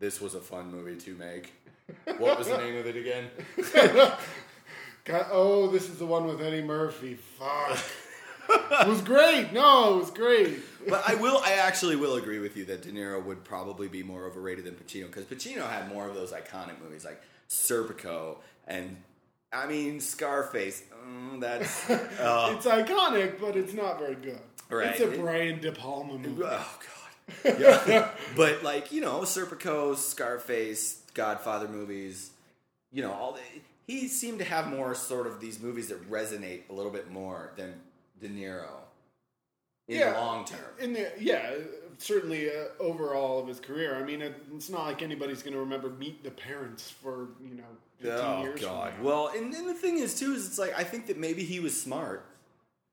[0.00, 1.52] This was a fun movie to make.
[2.18, 3.26] What was the name of it again?
[5.04, 7.14] God, oh, this is the one with Eddie Murphy.
[7.14, 7.78] Fuck.
[8.48, 9.52] it was great.
[9.52, 10.60] No, it was great.
[10.88, 14.04] But I will, I actually will agree with you that De Niro would probably be
[14.04, 18.96] more overrated than Pacino because Pacino had more of those iconic movies like Serpico and,
[19.52, 20.82] I mean, Scarface.
[21.06, 24.38] Mm, that's uh, It's iconic, but it's not very good.
[24.70, 24.88] Right.
[24.90, 26.42] It's a Brian De Palma movie.
[26.44, 26.78] oh
[27.44, 27.56] god.
[27.60, 28.10] Yeah.
[28.36, 32.30] but like you know, Serpico, Scarface, Godfather movies.
[32.92, 33.40] You know, all the,
[33.86, 37.52] he seemed to have more sort of these movies that resonate a little bit more
[37.56, 37.74] than
[38.20, 38.66] De Niro
[39.88, 40.12] in Yeah.
[40.12, 40.58] the long term.
[40.80, 41.50] In the yeah,
[41.98, 43.96] certainly uh, overall of his career.
[43.96, 47.54] I mean, it, it's not like anybody's going to remember Meet the Parents for you
[47.56, 47.64] know
[48.00, 48.60] 15 Oh years.
[48.60, 48.92] God!
[49.02, 51.60] Well, and, and the thing is too is it's like I think that maybe he
[51.60, 52.24] was smart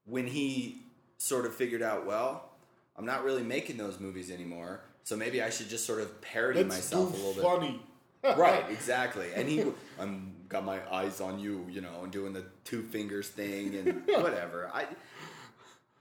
[0.05, 0.81] when he
[1.17, 2.05] sort of figured out.
[2.05, 2.49] Well,
[2.97, 6.63] I'm not really making those movies anymore, so maybe I should just sort of parody
[6.63, 7.43] Let's myself a little bit.
[7.43, 7.81] funny.
[8.37, 9.27] right, exactly.
[9.35, 9.63] And he,
[9.99, 14.03] I'm got my eyes on you, you know, and doing the two fingers thing and
[14.07, 14.69] whatever.
[14.73, 14.85] I,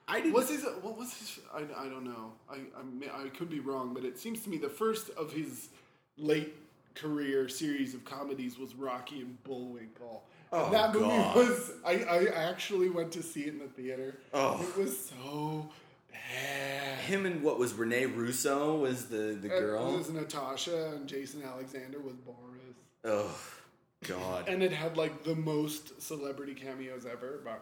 [0.07, 0.35] I didn't.
[0.35, 0.65] What's his?
[0.83, 1.39] What was his?
[1.53, 2.33] I, I don't know.
[2.51, 5.33] I, I may- I could be wrong, but it seems to me the first of
[5.33, 5.69] his
[6.19, 6.55] late
[6.95, 10.23] career series of comedies was Rocky and Bullwinkle.
[10.53, 11.37] Oh, that movie God.
[11.37, 11.73] was.
[11.85, 14.15] I, I actually went to see it in the theater.
[14.33, 14.63] Oh.
[14.63, 15.69] it was so
[16.13, 16.99] bad.
[17.01, 19.97] him and what was Rene Russo was the the It girl.
[19.97, 22.77] was Natasha and Jason Alexander was Boris.
[23.05, 23.37] Oh
[24.07, 24.49] God.
[24.49, 27.41] And it had like the most celebrity cameos ever.
[27.45, 27.61] But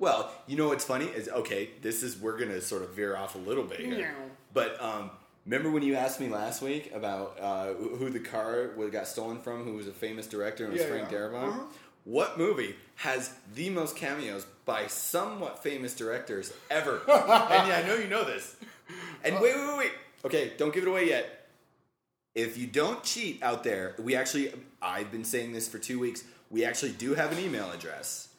[0.00, 1.70] Well, you know what's funny is okay.
[1.82, 4.30] This is we're gonna sort of veer off a little bit here, Meow.
[4.54, 5.10] but um,
[5.44, 9.38] remember when you asked me last week about uh, who who the car got stolen
[9.38, 11.18] from, who was a famous director, and it was Yeah, Frank yeah.
[11.18, 11.48] Darabont.
[11.48, 11.60] Uh-huh.
[12.04, 17.02] What movie has the most cameos by somewhat famous directors ever?
[17.06, 18.56] and yeah, I know you know this.
[19.22, 19.92] And wait, wait, wait, wait.
[20.24, 21.46] Okay, don't give it away yet.
[22.34, 26.24] If you don't cheat out there, we actually, I've been saying this for two weeks.
[26.48, 28.29] We actually do have an email address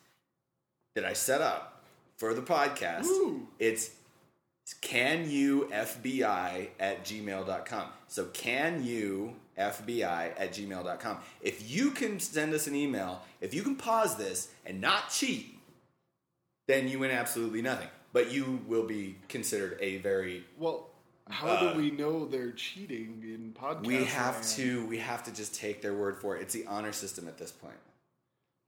[0.96, 1.84] that I set up
[2.18, 3.06] for the podcast.
[3.06, 3.48] Ooh.
[3.60, 3.92] It's
[4.82, 7.88] can you FBI at gmail.com.
[8.08, 11.18] So can you FBI at gmail.com.
[11.42, 15.58] If you can send us an email, if you can pause this and not cheat,
[16.68, 17.88] then you win absolutely nothing.
[18.14, 20.90] But you will be considered a very well,
[21.30, 23.86] how Uh, do we know they're cheating in podcast?
[23.86, 24.48] we have land?
[24.56, 26.42] to we have to just take their word for it.
[26.44, 27.76] It's the honor system at this point.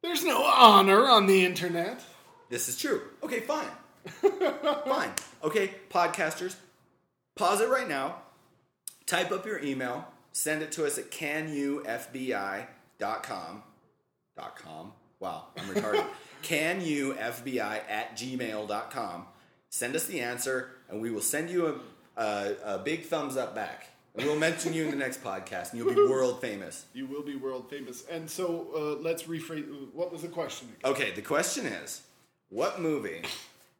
[0.02, 2.02] There's no honor on the internet.
[2.54, 3.02] This is true.
[3.24, 3.66] Okay, fine.
[4.86, 5.10] fine.
[5.44, 6.56] Okay, podcasters,
[7.34, 8.18] pause it right now.
[9.08, 10.08] Type up your email.
[10.34, 12.68] Send it to us at canufbi.com.
[14.38, 14.92] Dot com.
[15.20, 16.06] Wow, I'm retarded.
[16.44, 19.26] canufbi at gmail.com.
[19.72, 23.56] Send us the answer, and we will send you a, a, a big thumbs up
[23.56, 23.88] back.
[24.14, 26.86] And we'll mention you in the next podcast, and you'll be world famous.
[26.94, 28.04] You will be world famous.
[28.12, 29.66] And so uh, let's rephrase.
[29.92, 30.68] What was the question?
[30.82, 30.92] Again?
[30.92, 32.04] Okay, the question is
[32.54, 33.24] what movie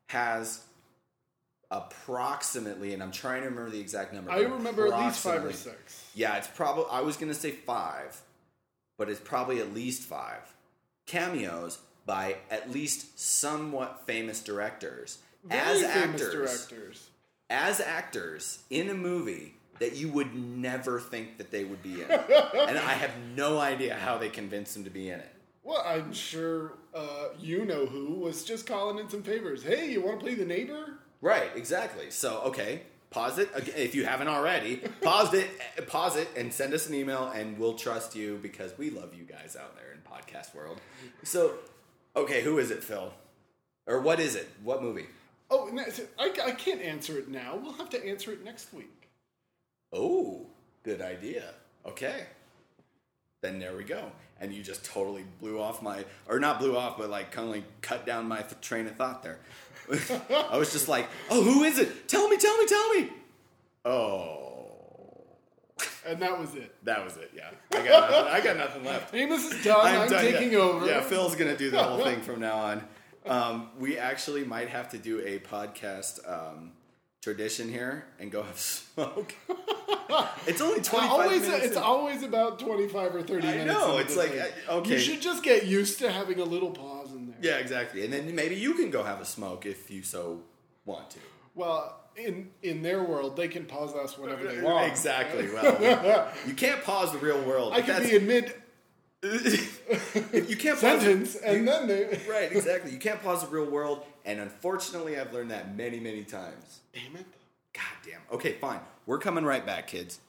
[0.08, 0.62] has
[1.70, 4.32] approximately, and I'm trying to remember the exact number.
[4.32, 6.06] I remember at least five or six.
[6.16, 8.20] Yeah, it's probably, I was going to say five,
[8.98, 10.42] but it's probably at least five
[11.06, 16.34] cameos by at least somewhat famous directors as famous actors.
[16.34, 17.10] directors.
[17.50, 22.12] As actors in a movie that you would never think that they would be in.
[22.12, 25.33] and I have no idea how they convinced them to be in it.
[25.64, 29.64] Well, I'm sure uh, you know who was just calling in some favors.
[29.64, 31.00] Hey, you want to play the neighbor?
[31.22, 32.12] Right, exactly.
[32.12, 34.82] So, okay, pause it if you haven't already.
[35.02, 38.90] Pause it, pause it, and send us an email, and we'll trust you because we
[38.90, 40.82] love you guys out there in podcast world.
[41.24, 41.54] So,
[42.16, 43.14] okay, who is it, Phil?
[43.88, 44.50] Or what is it?
[44.64, 45.06] What movie?
[45.50, 45.70] Oh,
[46.20, 47.56] I, I can't answer it now.
[47.62, 49.10] We'll have to answer it next week.
[49.94, 50.48] Oh,
[50.84, 51.54] good idea.
[51.86, 52.26] Okay.
[53.44, 54.12] Then there we go.
[54.42, 57.54] And you just totally blew off my, or not blew off, but like kind of
[57.54, 59.38] like cut down my th- train of thought there.
[60.52, 62.08] I was just like, oh, who is it?
[62.08, 63.10] Tell me, tell me, tell me.
[63.86, 64.66] Oh,
[66.08, 66.74] And that was it.
[66.84, 67.32] that was it.
[67.36, 69.14] Yeah, I got nothing, I got nothing left.
[69.14, 69.86] Amos is done.
[69.86, 70.58] I'm, done, taking yeah.
[70.60, 70.86] over.
[70.86, 72.84] Yeah, Phil's gonna do the whole thing from now on.
[73.26, 76.72] Um, we actually might have to do a podcast um,
[77.24, 79.34] tradition here and go have smoke.
[80.46, 81.66] it's only twenty five always, minutes.
[81.68, 81.82] it's in.
[81.82, 83.68] always about 25 or 30 I minutes.
[83.74, 84.32] know, it's like.
[84.34, 84.94] I- okay.
[84.94, 87.38] You should just get used to having a little pause in there.
[87.42, 88.04] yeah, exactly.
[88.04, 90.42] And then maybe you can go have a smoke if you so
[90.86, 91.20] want to.
[91.56, 94.88] Well, in in their world, they can pause us whenever they uh, want.
[94.92, 95.50] Exactly.
[95.50, 97.74] Well, you can't pause the real world.
[97.74, 98.54] I could be in mid
[100.34, 102.20] you can't pause sentence, and then they.
[102.30, 102.92] right, exactly.
[102.92, 106.82] You can't pause the real world, and unfortunately, I've learned that many, many times.
[106.94, 107.26] Damn it.
[107.74, 108.20] God damn.
[108.32, 108.82] Okay, fine.
[109.06, 110.20] We're coming right back, kids.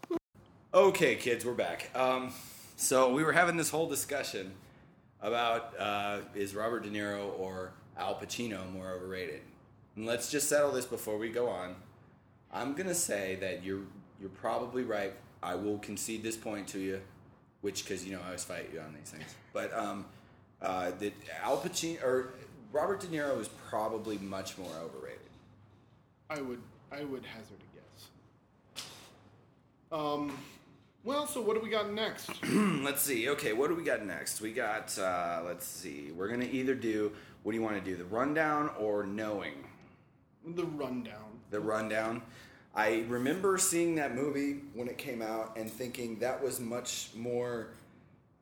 [0.73, 1.91] Okay, kids, we're back.
[1.95, 2.33] Um,
[2.77, 4.53] so we were having this whole discussion
[5.21, 9.41] about uh, is Robert De Niro or Al Pacino more overrated?
[9.97, 11.75] And let's just settle this before we go on.
[12.53, 13.83] I'm gonna say that you're
[14.21, 15.15] you're probably right.
[15.43, 17.01] I will concede this point to you,
[17.65, 19.35] which because you know I always fight you on these things.
[19.55, 20.05] But um,
[20.61, 22.35] uh, that Al Pacino or
[22.73, 25.21] Robert De Niro is probably much more overrated.
[26.29, 26.61] I would
[26.93, 28.85] I would hazard a guess.
[29.91, 30.39] Um,
[31.05, 32.31] well, so what do we got next?
[32.53, 33.31] let's see.
[33.31, 34.43] Okay, what do we got next?
[34.43, 34.97] We got.
[34.99, 36.13] Uh, let's see.
[36.13, 37.13] We're gonna either do.
[37.45, 37.97] What do you want to do?
[37.97, 39.65] The rundown or knowing?
[40.47, 41.41] the rundown.
[41.51, 42.21] The rundown.
[42.75, 47.69] I remember seeing that movie when it came out and thinking that was much more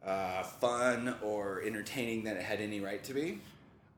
[0.05, 3.40] uh, fun or entertaining than it had any right to be.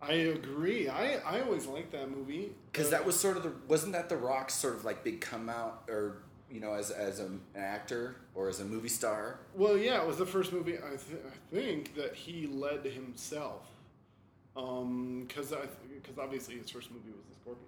[0.03, 0.89] I agree.
[0.89, 4.09] I, I always liked that movie Because Uh, that was sort of the wasn't that
[4.09, 6.17] the Rock's sort of like big come out or
[6.51, 9.39] you know as as a, an actor or as a movie star.
[9.55, 13.67] Well, yeah, it was the first movie I, th- I think that he led himself.
[14.55, 17.67] Because I because obviously his first movie was The Scorpion.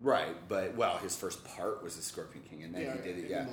[0.00, 3.24] Right, but well, his first part was the Scorpion King, and then Yeah, he did
[3.24, 3.30] it.
[3.30, 3.46] Yeah,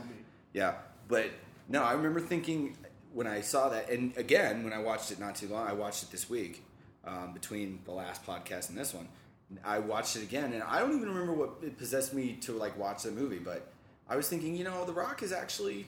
[0.54, 0.74] yeah.
[1.08, 1.32] But
[1.68, 2.78] no, I remember thinking
[3.14, 6.04] when I saw that, and again when I watched it not too long, I watched
[6.04, 6.64] it this week
[7.06, 9.08] um, between the last podcast and this one.
[9.64, 12.78] I watched it again, and I don't even remember what it possessed me to like
[12.78, 13.68] watch the movie, but
[14.10, 15.88] I was thinking, you know, The Rock is actually,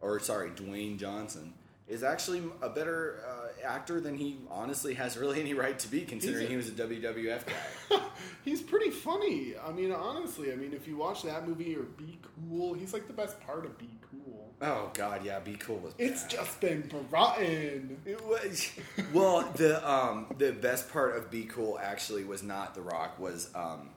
[0.00, 1.54] or sorry, Dwayne Johnson
[1.88, 6.02] is actually a better uh, actor than he honestly has really any right to be,
[6.02, 8.00] considering a- he was a WWF guy.
[8.44, 9.54] He's pretty funny.
[9.66, 13.06] I mean, honestly, I mean, if you watch that movie or Be Cool, he's like
[13.06, 14.52] the best part of Be Cool.
[14.62, 17.98] oh God, yeah, be cool with It's just been rotten.
[18.04, 18.70] It was
[19.12, 19.48] well.
[19.56, 23.90] The um the best part of Be Cool actually was not The Rock was um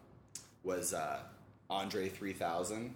[0.63, 1.19] was uh
[1.69, 2.93] Andre three thousand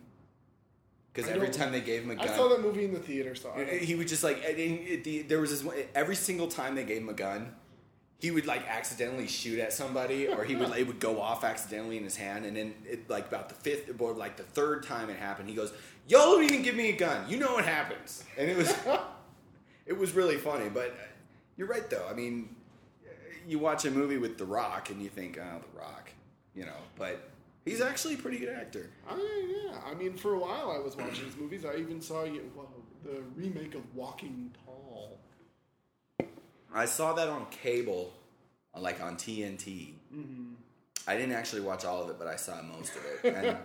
[1.15, 3.35] because every time they gave him a gun, I saw that movie in the theater,
[3.35, 6.47] so I he would just like and he- the, there was this one, every single
[6.47, 7.55] time they gave him a gun.
[8.17, 11.97] He would like accidentally shoot at somebody, or he would it would go off accidentally
[11.97, 15.09] in his hand, and then it, like about the fifth or like the third time
[15.09, 15.71] it happened, he goes,
[16.07, 17.29] "Y'all don't even give me a gun.
[17.29, 18.73] You know what happens." And it was
[19.85, 20.69] it was really funny.
[20.69, 21.03] But uh,
[21.57, 22.07] you're right, though.
[22.09, 22.55] I mean,
[23.47, 26.09] you watch a movie with The Rock, and you think, "Oh, The Rock,"
[26.55, 26.79] you know.
[26.97, 27.29] But
[27.65, 28.89] he's actually a pretty good actor.
[29.09, 31.65] I, yeah, I mean, for a while I was watching his movies.
[31.65, 32.23] I even saw
[32.55, 32.69] well,
[33.03, 35.19] the remake of Walking Tall.
[36.73, 38.13] I saw that on cable,
[38.77, 39.93] like on TNT.
[41.07, 43.35] I didn't actually watch all of it, but I saw most of it.
[43.35, 43.57] And,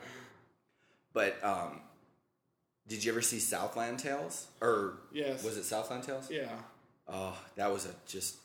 [1.13, 1.81] but um,
[2.87, 4.47] did you ever see Southland Tales?
[4.61, 5.43] Or Yes.
[5.43, 6.31] was it Southland Tales?
[6.31, 6.49] Yeah,
[7.13, 8.37] Oh, that was a just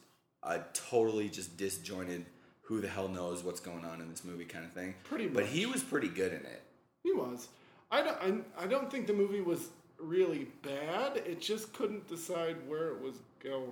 [0.42, 2.26] a totally just disjointed.
[2.66, 4.96] Who the hell knows what's going on in this movie kind of thing.
[5.04, 5.34] Pretty much.
[5.34, 6.64] But he was pretty good in it.
[7.04, 7.48] he was.
[7.92, 11.18] I don't, I, I don't think the movie was really bad.
[11.18, 13.72] It just couldn't decide where it was going.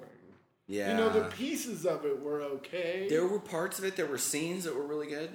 [0.68, 0.92] Yeah.
[0.92, 3.08] You know, the pieces of it were okay.
[3.10, 5.32] There were parts of it, there were scenes that were really good.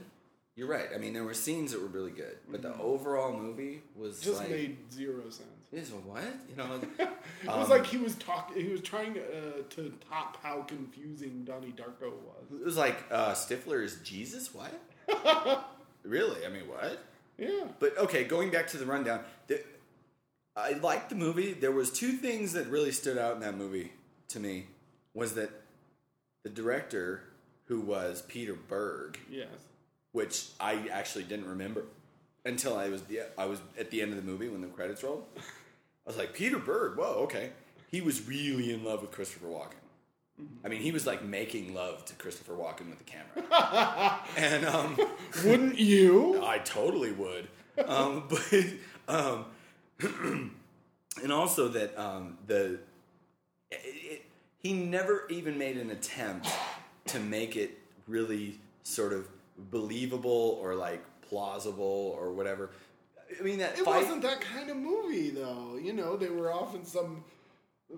[0.56, 0.88] You're right.
[0.94, 2.80] I mean, there were scenes that were really good, but the mm-hmm.
[2.80, 5.48] overall movie was just like, made zero sense.
[5.72, 6.22] Is a what?
[6.48, 8.64] You know, It was um, like he was talking.
[8.64, 12.60] He was trying to, uh, to top how confusing Donnie Darko was.
[12.60, 14.50] it was like uh, Stifler is Jesus.
[14.54, 14.72] What?
[16.02, 16.44] really?
[16.44, 16.98] I mean, what?
[17.36, 17.64] Yeah.
[17.78, 19.62] But okay, going back to the rundown, the,
[20.56, 21.52] I liked the movie.
[21.52, 23.92] There was two things that really stood out in that movie
[24.28, 24.66] to me.
[25.14, 25.50] Was that
[26.44, 27.22] the director,
[27.66, 29.48] who was Peter Berg, Yes.
[30.12, 31.84] which I actually didn't remember
[32.44, 35.02] until I was the, I was at the end of the movie when the credits
[35.04, 35.24] rolled.
[36.08, 37.50] I was like, Peter Berg, whoa, okay.
[37.90, 39.74] He was really in love with Christopher Walken.
[40.64, 44.98] I mean, he was like making love to Christopher Walken with the camera, and um,
[45.44, 46.42] Wouldn't you?
[46.42, 47.48] I totally would.
[47.84, 48.64] Um, but
[49.06, 49.44] um,
[51.22, 52.78] and also that um, the
[53.70, 54.22] it, it,
[54.60, 56.48] he never even made an attempt
[57.08, 59.28] to make it really sort of
[59.70, 62.70] believable or like plausible or whatever.
[63.38, 64.02] I mean that It fight.
[64.02, 65.78] wasn't that kind of movie, though.
[65.80, 67.24] You know, they were off in some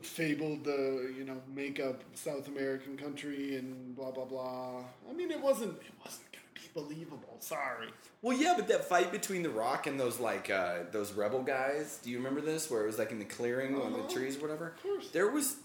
[0.03, 0.73] fabled, uh,
[1.17, 4.85] you know, make-up South American country and blah blah blah.
[5.09, 5.73] I mean, it wasn't.
[5.83, 7.37] It wasn't gonna be believable.
[7.41, 7.89] Sorry.
[8.23, 11.99] Well, yeah, but that fight between The Rock and those like uh, those rebel guys.
[12.03, 12.71] Do you remember this?
[12.71, 14.09] Where it was like in the clearing on the Uh-huh.
[14.13, 14.69] trees, or whatever.
[14.77, 15.11] Of course.
[15.11, 15.57] There was.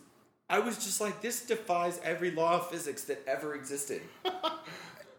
[0.48, 4.02] I was just like, this defies every law of physics that ever existed.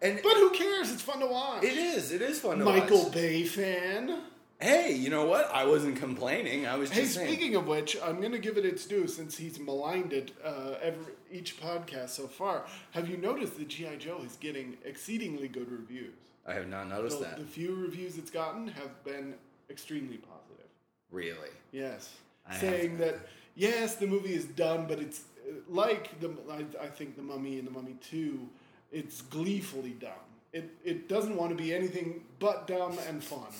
[0.03, 0.93] and But who cares?
[0.93, 1.65] It's fun to watch.
[1.65, 2.13] it is.
[2.13, 3.13] It is fun to Michael watch.
[3.13, 4.21] Bay fan.
[4.61, 5.51] Hey, you know what?
[5.53, 6.67] I wasn't complaining.
[6.67, 7.29] I was Hey, just saying.
[7.29, 10.75] speaking of which, I'm going to give it its due since he's maligned it uh,
[10.83, 12.65] every each podcast so far.
[12.93, 16.15] Have you noticed that GI Joe is getting exceedingly good reviews?
[16.47, 17.39] I have not noticed The, that.
[17.39, 19.35] the few reviews it's gotten have been
[19.69, 20.71] extremely positive.
[21.11, 21.51] Really?
[21.73, 22.15] Yes,
[22.49, 23.17] I saying that
[23.57, 27.59] yes, the movie is done, but it's uh, like the I, I think the Mummy
[27.59, 28.49] and the Mummy Two.
[28.93, 30.13] It's gleefully dumb.
[30.53, 33.53] It it doesn't want to be anything but dumb and fun.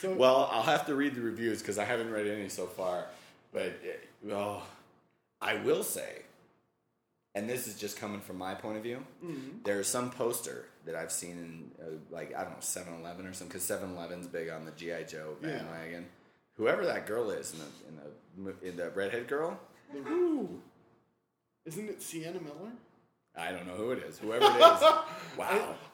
[0.00, 3.06] So Well, I'll have to read the reviews because I haven't read any so far.
[3.52, 4.62] But eh, oh,
[5.40, 6.22] I will say,
[7.34, 9.04] and this is just coming from my point of view.
[9.64, 11.32] There's some poster that I've seen
[11.78, 15.04] in uh, like I don't know 7-Eleven or something because 7-Eleven's big on the GI
[15.08, 15.48] Joe Yeah.
[15.58, 16.06] bandwagon.
[16.56, 19.58] Whoever that girl is in the in the in the redhead girl,
[21.66, 22.72] isn't it Sienna Miller?
[23.36, 24.18] I don't know who it is.
[24.18, 25.04] Whoever it is, wow,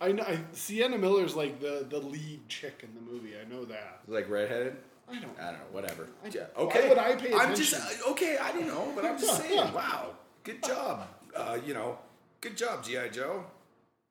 [0.01, 3.35] I, I know I, Sienna Miller's like the the lead chick in the movie.
[3.41, 4.01] I know that.
[4.09, 4.77] like redheaded.
[5.09, 5.39] I don't.
[5.39, 6.09] I don't know, whatever.
[6.25, 6.89] I- Yeah, why okay.
[6.89, 7.41] would I pay attention?
[7.41, 7.75] I'm just
[8.07, 8.39] uh, okay.
[8.39, 9.73] I don't know, but I'm just saying.
[9.73, 10.11] Wow,
[10.45, 11.07] good job.
[11.35, 11.99] Uh, you know,
[12.41, 13.45] good job, GI Joe.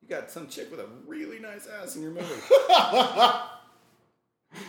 [0.02, 2.24] You got some chick with a really nice ass in your movie.
[2.70, 3.48] of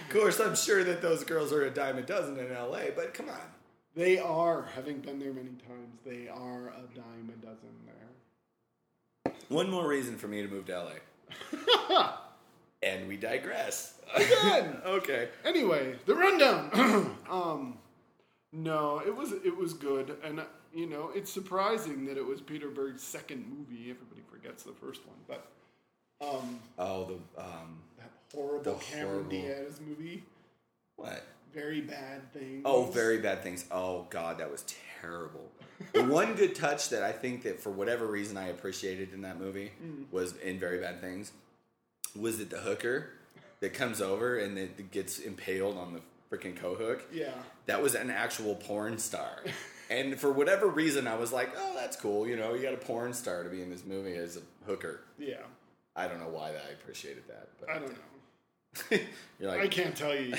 [0.09, 3.29] course, I'm sure that those girls are a dime a dozen in LA, but come
[3.29, 3.39] on.
[3.95, 8.06] They are, having been there many times, they are a dime a dozen there.
[9.49, 12.11] One more reason for me to move to LA.
[12.83, 13.95] and we digress.
[14.15, 14.77] Again.
[14.85, 15.29] okay.
[15.45, 17.15] Anyway, the rundown.
[17.29, 17.77] um,
[18.53, 22.41] no, it was it was good, and uh, you know it's surprising that it was
[22.41, 23.89] Peter Berg's second movie.
[23.89, 25.47] Everybody forgets the first one, but
[26.25, 27.05] um, Oh,
[27.35, 30.23] the um, that horrible The Cameron horrible- Diaz movie,
[30.95, 31.23] what?
[31.53, 32.61] very bad things.
[32.65, 33.65] Oh, very bad things.
[33.71, 34.63] Oh God, that was
[35.01, 35.49] terrible.
[35.93, 39.39] The one good touch that I think that for whatever reason I appreciated in that
[39.39, 40.05] movie mm.
[40.11, 41.31] was in Very Bad Things
[42.15, 43.09] was that the hooker
[43.59, 46.01] that comes over and that gets impaled on the
[46.35, 47.03] freaking coat hook.
[47.11, 47.31] Yeah,
[47.65, 49.43] That was an actual porn star.
[49.89, 52.77] and for whatever reason I was like, "Oh, that's cool, you know, you got a
[52.77, 55.37] porn star to be in this movie as a hooker." yeah.
[55.95, 58.99] I don't know why I appreciated that, but I don't know.
[59.39, 60.35] You're like, I can't tell you.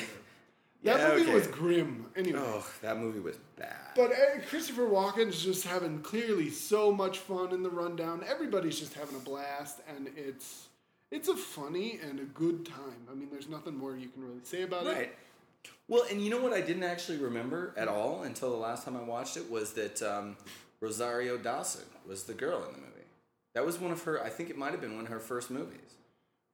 [0.85, 0.99] Either.
[0.99, 1.35] Yeah, That movie okay.
[1.35, 2.07] was grim.
[2.17, 2.39] Anyway.
[2.43, 7.53] "Oh, that movie was bad." But uh, Christopher Walken's just having clearly so much fun
[7.53, 8.25] in the rundown.
[8.29, 10.69] Everybody's just having a blast, and it's
[11.11, 13.07] it's a funny and a good time.
[13.11, 14.97] I mean, there's nothing more you can really say about Right.
[15.09, 15.19] it.
[15.89, 18.95] Well, and you know what I didn't actually remember at all until the last time
[18.97, 20.37] I watched it was that um,
[20.81, 22.89] Rosario Dawson was the girl in the movie.
[23.55, 24.23] That was one of her.
[24.23, 25.95] I think it might have been one of her first movies.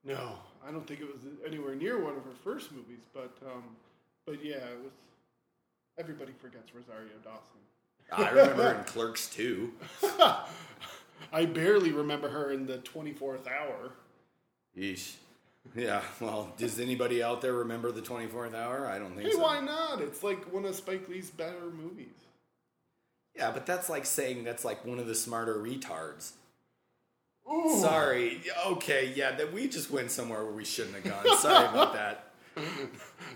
[0.03, 3.63] No, I don't think it was anywhere near one of her first movies, but um,
[4.25, 4.91] but yeah, it was.
[5.97, 7.61] Everybody forgets Rosario Dawson.
[8.11, 9.71] I remember her in Clerks too.
[11.31, 13.91] I barely remember her in the 24th hour.
[14.77, 15.15] Yeesh.
[15.73, 16.01] Yeah.
[16.19, 18.87] Well, does anybody out there remember the Twenty Fourth Hour?
[18.87, 19.39] I don't think Hey, so.
[19.39, 19.99] why not?
[20.01, 22.13] It's like one of Spike Lee's better movies.
[23.35, 26.33] Yeah, but that's like saying that's like one of the smarter retards.
[27.51, 27.79] Ooh.
[27.81, 28.41] Sorry.
[28.67, 29.11] Okay.
[29.15, 29.31] Yeah.
[29.31, 31.37] That we just went somewhere where we shouldn't have gone.
[31.39, 32.25] Sorry about that.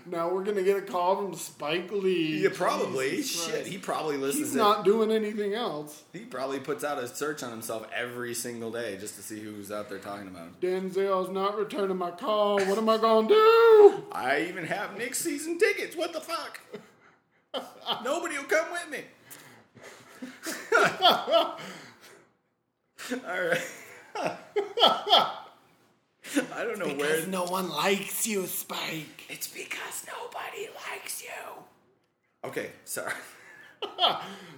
[0.06, 2.42] Now we're gonna get a call from Spike Lee.
[2.42, 3.10] Yeah, probably.
[3.16, 3.52] Jesus Shit.
[3.54, 3.68] Christ.
[3.68, 4.44] He probably listens.
[4.46, 6.04] He's to- not doing anything else.
[6.12, 9.70] He probably puts out a search on himself every single day just to see who's
[9.70, 10.56] out there talking about him.
[10.60, 12.58] Denzel's not returning my call.
[12.64, 14.04] What am I gonna do?
[14.12, 15.94] I even have Nick season tickets.
[15.94, 16.58] What the fuck?
[18.02, 19.04] Nobody will come with me.
[23.26, 23.68] All right.
[26.54, 26.96] I don't know where.
[26.96, 29.24] Because no one likes you, Spike.
[29.28, 31.28] It's because nobody likes you.
[32.48, 33.12] Okay, sorry.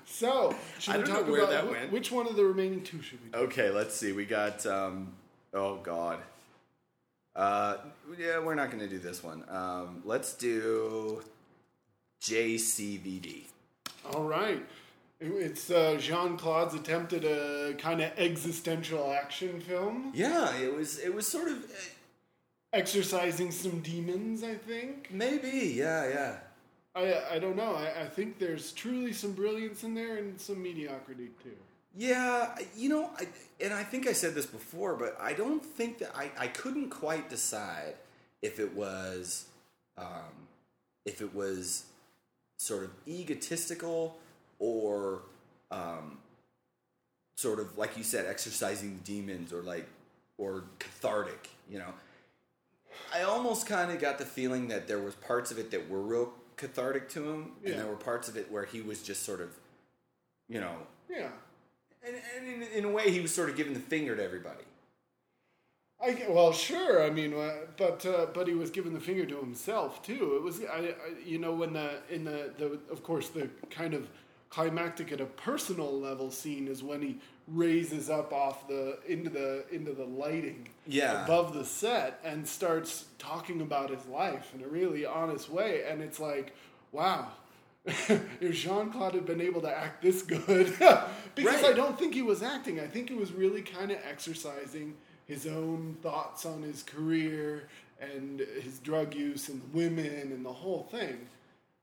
[0.05, 1.93] So, should I we don't know talk where about that wh- went.
[1.93, 3.39] which one of the remaining two should we do?
[3.47, 4.13] Okay, let's see.
[4.13, 4.67] We got.
[4.67, 5.13] Um,
[5.55, 6.19] oh God.
[7.35, 7.77] Uh,
[8.19, 9.45] yeah, we're not going to do this one.
[9.49, 11.23] Um, let's do
[12.23, 13.45] JCVD.
[14.13, 14.63] All right.
[15.25, 20.99] It's uh, Jean Claude's attempt at a kind of existential action film, Yeah, it was.
[20.99, 21.69] It was sort of uh,
[22.73, 25.09] exercising some demons, I think.
[25.13, 25.75] maybe.
[25.77, 26.37] Yeah, yeah.
[26.95, 27.75] I I don't know.
[27.75, 31.57] I, I think there's truly some brilliance in there and some mediocrity too.
[31.95, 33.29] Yeah, you know, I,
[33.61, 36.89] and I think I said this before, but I don't think that I, I couldn't
[36.91, 37.95] quite decide
[38.41, 39.47] if it was
[39.99, 40.49] um,
[41.05, 41.85] if it was
[42.59, 44.17] sort of egotistical
[44.63, 45.23] or
[45.73, 46.19] um,
[47.35, 49.89] sort of like you said, exercising demons or like
[50.39, 51.51] or cathartic.
[51.69, 51.93] You know,
[53.13, 56.01] I almost kind of got the feeling that there was parts of it that were
[56.01, 57.71] real cathartic to him, Yeah.
[57.71, 59.51] and there were parts of it where he was just sort of,
[60.49, 60.77] you know,
[61.11, 61.31] Yeah.
[62.07, 64.63] and, and in, in a way, he was sort of giving the finger to everybody.
[66.01, 67.03] I well, sure.
[67.03, 70.35] I mean, uh, but uh, but he was giving the finger to himself too.
[70.37, 70.95] It was, I, I
[71.25, 74.09] you know, when the in the, the of course the kind of
[74.53, 77.17] climactic at a personal level scene is when he
[77.49, 81.25] raises up off the into the into the lighting Yeah.
[81.25, 86.03] above the set and starts talking about his life in a really honest way, and
[86.03, 86.55] it's like,
[86.93, 87.29] wow.
[87.87, 90.67] if Jean Claude had been able to act this good,
[91.35, 91.65] because Right.
[91.65, 92.79] I don't think he was acting.
[92.79, 94.95] I think he was really kind of exercising
[95.27, 97.69] his own thoughts on his career
[98.01, 101.27] and his drug use and the women and the whole thing.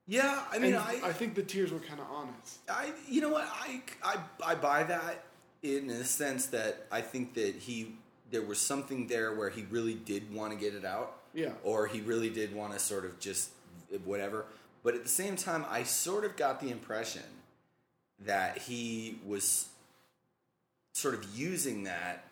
[0.09, 2.57] Yeah, I mean, I, I think the tears were kind of honest.
[2.67, 5.23] I, you know what, I, I, I buy that
[5.61, 7.93] in the sense that I think that he,
[8.31, 11.17] there was something there where he really did want to get it out.
[11.35, 11.51] Yeah.
[11.63, 13.51] Or he really did want to sort of just
[14.03, 14.45] whatever.
[14.81, 17.21] But at the same time, I sort of got the impression
[18.25, 19.67] that he was
[20.93, 22.25] sort of using that,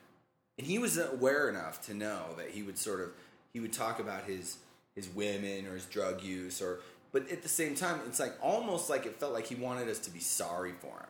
[0.58, 3.12] and he was aware enough to know that he would sort of
[3.54, 4.58] he would talk about his
[4.96, 6.80] his women or his drug use or
[7.18, 9.98] but at the same time it's like almost like it felt like he wanted us
[10.00, 11.10] to be sorry for him.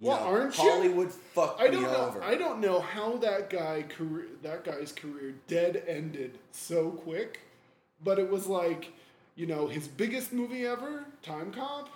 [0.00, 0.62] You Well, know, aren't you?
[0.70, 2.06] Hollywood fucked I me don't know.
[2.06, 2.22] over.
[2.22, 7.40] I don't know how that guy career, that guy's career dead ended so quick,
[8.02, 8.92] but it was like,
[9.34, 11.88] you know, his biggest movie ever, Timecop,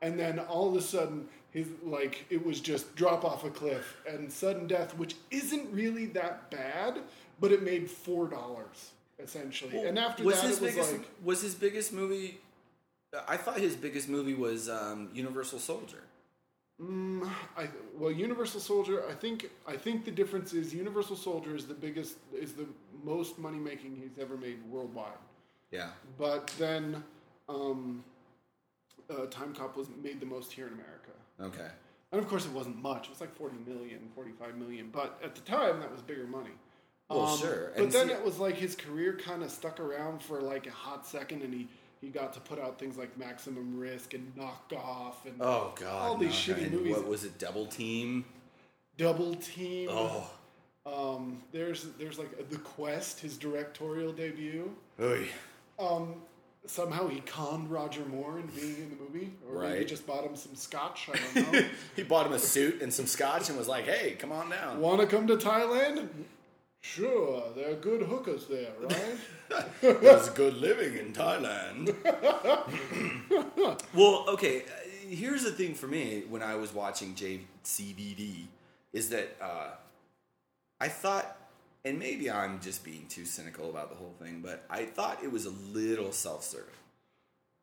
[0.00, 3.98] and then all of a sudden his like it was just drop off a cliff
[4.08, 6.98] and sudden death, which isn't really that bad,
[7.38, 8.90] but it made four dollars
[9.22, 9.84] essentially.
[9.84, 12.40] and after was that, his it was biggest like was his biggest movie
[13.28, 16.02] I thought his biggest movie was um, Universal Soldier.
[16.80, 17.68] Mm, I,
[17.98, 19.04] well, Universal Soldier.
[19.08, 22.66] I think I think the difference is Universal Soldier is the biggest, is the
[23.04, 25.12] most money making he's ever made worldwide.
[25.70, 25.90] Yeah.
[26.18, 27.04] But then,
[27.48, 28.02] um,
[29.10, 31.70] uh, Timecop was made the most here in America, Okay.
[32.12, 33.04] and of course it wasn't much.
[33.04, 34.88] It was like 40 million, 45 million.
[34.90, 36.50] But at the time, that was bigger money.
[37.12, 37.72] Um, Well, sure.
[37.76, 40.70] But then see- it was like his career kind of stuck around for like a
[40.72, 41.68] hot second, and he.
[42.00, 45.86] He got to put out things like Maximum Risk and Knock Off and Oh god.
[46.08, 46.96] all these shitty And movies.
[46.96, 47.38] What was it?
[47.38, 48.24] Double Team.
[48.96, 49.88] Double Team.
[49.88, 50.28] Oh.
[50.84, 54.74] Um, there's there's like the Quest, his directorial debut.
[55.00, 55.28] Oy.
[55.78, 56.16] Um,
[56.66, 59.86] somehow he conned Roger Moore into being in the movie, or maybe Right.
[59.86, 61.08] just bought him some scotch.
[61.08, 61.64] I don't know.
[61.94, 64.80] he bought him a suit and some scotch and was like, "Hey, come on down."
[64.80, 66.08] Want to come to Thailand?
[66.84, 69.70] Sure, there are good hookers there, right?
[69.80, 71.94] There's good living in Thailand.
[73.94, 74.62] well, okay.
[74.62, 74.68] uh,
[75.08, 78.46] Here's the thing for me when I was watching JCVD
[78.92, 79.68] is that uh,
[80.80, 81.36] I thought,
[81.84, 85.30] and maybe I'm just being too cynical about the whole thing, but I thought it
[85.30, 86.66] was a little self-serving.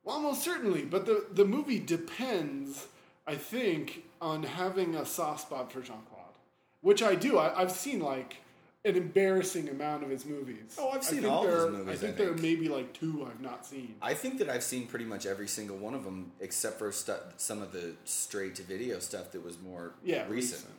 [0.04, 2.88] well, most certainly, but the the movie depends,
[3.28, 6.38] I think, on having a soft spot for Jean Claude,
[6.82, 7.38] which I do.
[7.38, 8.38] I, I've seen like
[8.86, 10.76] an embarrassing amount of his movies.
[10.78, 12.42] Oh, I've seen think all of his there- movies, I I think there think.
[12.42, 13.96] may be like two I've not seen.
[14.02, 17.14] I think that I've seen pretty much every single one of them, except for stu-
[17.38, 20.62] some of the straight-to-video stuff that was more Yeah, recent.
[20.62, 20.74] recent.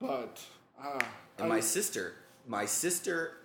[0.00, 0.40] But
[0.82, 1.00] uh,
[1.38, 2.14] And I- my sister,
[2.46, 3.36] my sister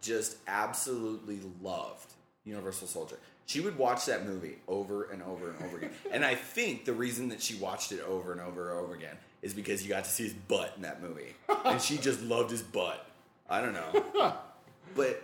[0.00, 2.12] just absolutely loved
[2.50, 3.18] Universal Soldier.
[3.46, 5.90] She would watch that movie over and over and over again.
[6.12, 9.16] and I think the reason that she watched it over and over and over again
[9.42, 11.34] is because you got to see his butt in that movie.
[11.64, 13.06] and she just loved his butt.
[13.48, 14.34] I don't know.
[14.96, 15.22] But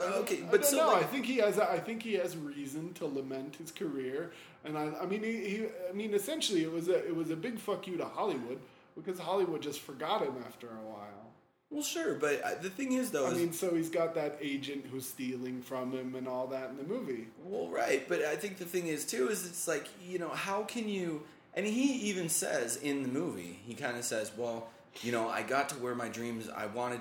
[0.00, 0.86] okay, I but don't so know.
[0.92, 1.58] like, I think he has.
[1.58, 4.30] I think he has reason to lament his career,
[4.64, 5.66] and I, I mean, he, he.
[5.88, 8.60] I mean, essentially, it was a it was a big fuck you to Hollywood
[8.94, 11.29] because Hollywood just forgot him after a while.
[11.70, 14.38] Well sure, but uh, the thing is though I is mean, so he's got that
[14.40, 17.28] agent who's stealing from him and all that in the movie.
[17.44, 20.64] Well, right, but I think the thing is too is it's like you know how
[20.64, 21.22] can you?
[21.54, 24.68] And he even says in the movie, he kind of says, "Well,
[25.02, 27.00] you know, I got to where my dreams, I wanted,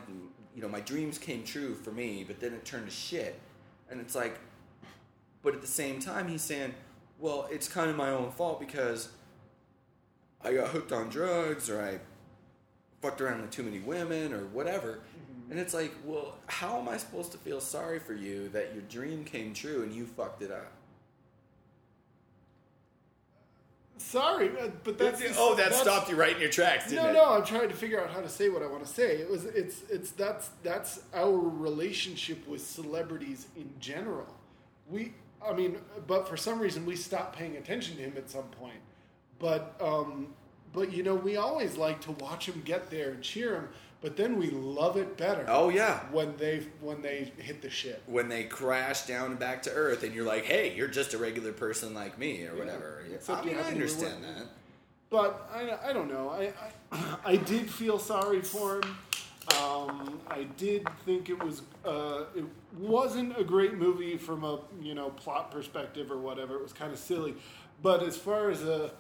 [0.56, 3.40] you know, my dreams came true for me, but then it turned to shit."
[3.90, 4.40] And it's like,
[5.44, 6.74] but at the same time, he's saying,
[7.20, 9.10] "Well, it's kind of my own fault because
[10.44, 12.00] I got hooked on drugs, or I
[13.02, 15.00] fucked around with too many women, or whatever."
[15.50, 18.84] And it's like, well, how am I supposed to feel sorry for you that your
[18.84, 20.72] dream came true and you fucked it up?
[23.98, 27.10] sorry, uh, but that's oh, that that's- stopped you right in your tracks, didn't No,
[27.10, 27.14] it?
[27.14, 29.18] no, I'm trying to figure out how to say what I want to say.
[29.18, 34.26] It was, it's, it's that's that's our relationship with celebrities in general.
[34.90, 35.14] We,
[35.48, 35.78] I mean,
[36.08, 38.80] but for some reason we stopped paying attention to him at some point.
[39.38, 40.34] But, um,
[40.74, 43.70] but you know, we always like to watch them get there and cheer them
[44.02, 45.46] But then we love it better.
[45.48, 46.00] Oh yeah.
[46.12, 48.02] when they when they hit the shit.
[48.06, 51.18] When they crash down and back to earth, and you're like, "Hey, you're just a
[51.18, 53.04] regular person like me," or whatever.
[53.14, 54.46] Except I mean, I happen to be understand that.
[55.10, 56.30] But I, I don't know.
[56.30, 56.54] I,
[56.92, 58.96] I I did feel sorry for him.
[59.60, 62.46] Um, I did think it was uh, it
[62.78, 66.56] wasn't a great movie from a you know plot perspective or whatever.
[66.56, 67.34] It was kind of silly,
[67.82, 68.92] but as far as a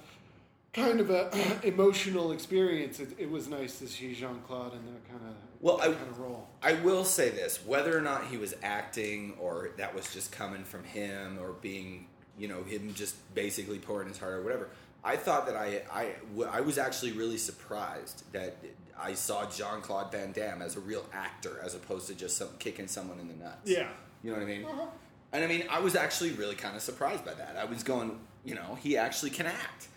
[0.73, 1.29] kind of a
[1.63, 5.79] emotional experience, it, it was nice to see Jean Claude in that kind of Well,
[5.81, 6.47] I- kind of role.
[6.61, 10.63] I will say this: whether or not he was acting, or that was just coming
[10.63, 12.07] from him, or being,
[12.37, 14.69] you know, him just basically pouring his heart or whatever.
[15.03, 16.15] I thought that I, I,
[16.51, 18.57] I was actually really surprised that
[18.99, 22.49] I saw Jean Claude Van Damme as a real actor, as opposed to just some
[22.59, 23.59] kicking someone in the nuts.
[23.63, 23.87] Yeah.
[24.21, 24.65] you know what I mean.
[24.65, 24.85] Uh-huh.
[25.31, 27.55] And I mean, I was actually really kind of surprised by that.
[27.57, 29.87] I was going, you know, he actually can act.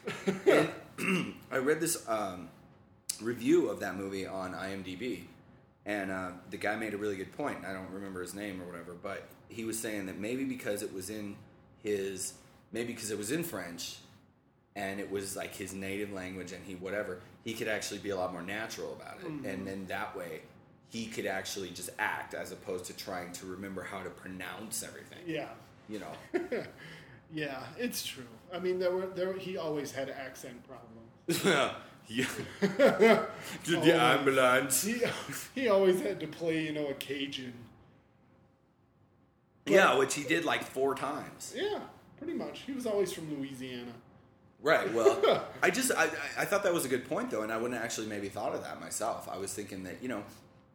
[0.98, 2.48] and I read this um,
[3.20, 5.22] review of that movie on IMDb,
[5.86, 7.64] and uh, the guy made a really good point.
[7.64, 10.92] I don't remember his name or whatever, but he was saying that maybe because it
[10.92, 11.36] was in
[11.82, 12.34] his,
[12.72, 13.96] maybe because it was in French,
[14.74, 18.16] and it was like his native language, and he whatever, he could actually be a
[18.16, 20.42] lot more natural about it, and then that way.
[20.88, 25.20] He could actually just act as opposed to trying to remember how to pronounce everything.
[25.26, 25.48] Yeah.
[25.88, 26.38] You know,
[27.32, 28.26] Yeah, it's true.
[28.52, 31.44] I mean, there were there he always had accent problems.
[32.08, 32.26] yeah.
[33.64, 33.98] to the Oh.
[33.98, 34.82] ambulance.
[34.84, 35.00] He
[35.54, 37.54] he always had to play, you know, a Cajun.
[39.66, 41.54] Yeah, which he did like four times.
[41.56, 41.78] Yeah,
[42.18, 42.60] pretty much.
[42.60, 43.92] He was always from Louisiana.
[44.60, 44.92] Right.
[44.92, 46.08] Well, I just I, I-
[46.38, 48.62] I thought that was a good point though, and I wouldn't actually maybe thought of
[48.62, 49.28] that myself.
[49.32, 50.22] I was thinking that you know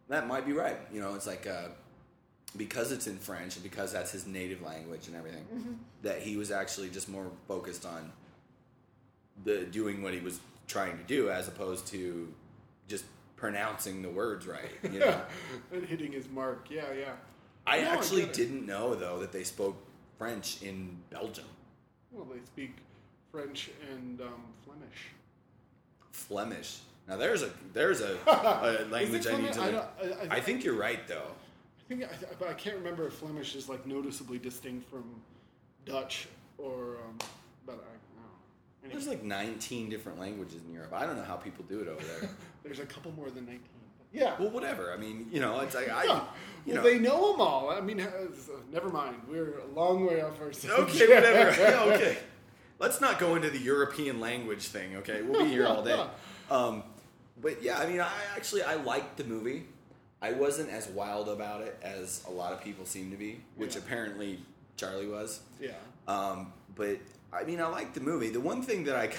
[0.10, 0.78] that might be right.
[0.92, 1.68] You know, it's like uh,
[2.58, 5.46] because it's in French and because that's his native language and everything,
[6.02, 8.12] that he was actually just more focused on
[9.44, 12.34] the doing what he was trying to do as opposed to
[12.88, 13.06] just
[13.36, 14.72] pronouncing the words right.
[14.92, 15.22] You know.
[15.72, 16.68] and hitting his mark.
[16.70, 17.14] Yeah, yeah.
[17.66, 18.34] I No, actually get it.
[18.36, 19.78] didn't know though that they spoke
[20.18, 21.46] French in Belgium.
[22.12, 22.76] Well, they speak
[23.32, 25.12] French and um, Flemish.
[26.12, 26.80] Flemish.
[27.08, 29.62] Now there's a there's a, a language I need to.
[29.62, 29.76] I learn.
[29.76, 31.32] I- I- I think you're right though.
[31.90, 32.08] I think, I,
[32.38, 35.06] but I can't remember if Flemish is like noticeably distinct from
[35.86, 36.28] Dutch
[36.58, 36.98] or.
[37.06, 37.18] Um,
[37.66, 38.30] but I don't know.
[38.84, 40.92] Anyway, There's like 19 different languages in Europe.
[40.94, 42.30] I don't know how people do it over there.
[42.64, 43.62] there's a couple more than nineteen.
[44.14, 44.36] Yeah.
[44.40, 44.94] well, whatever.
[44.94, 46.24] I mean, you know, it's like I, Yeah.
[46.66, 47.70] you well, they know them all.
[47.70, 48.10] I mean, uh,
[48.72, 49.18] never mind.
[49.30, 51.02] We're a long way off our subject.
[51.02, 51.62] okay, whatever.
[51.62, 52.18] Yeah, okay.
[52.80, 54.98] Let's not go into the European language thing.
[54.98, 56.06] Okay, we'll be here all day.
[56.50, 56.84] Um,
[57.42, 59.66] but yeah, I mean, I actually I liked the movie.
[60.22, 63.76] I wasn't as wild about it as a lot of people seem to be, which
[63.76, 63.82] Yeah.
[63.82, 64.40] apparently
[64.76, 65.42] Charlie was.
[65.60, 65.72] Yeah.
[66.08, 66.98] Um, but
[67.32, 68.30] I mean, I like the movie.
[68.30, 69.12] The one thing that I,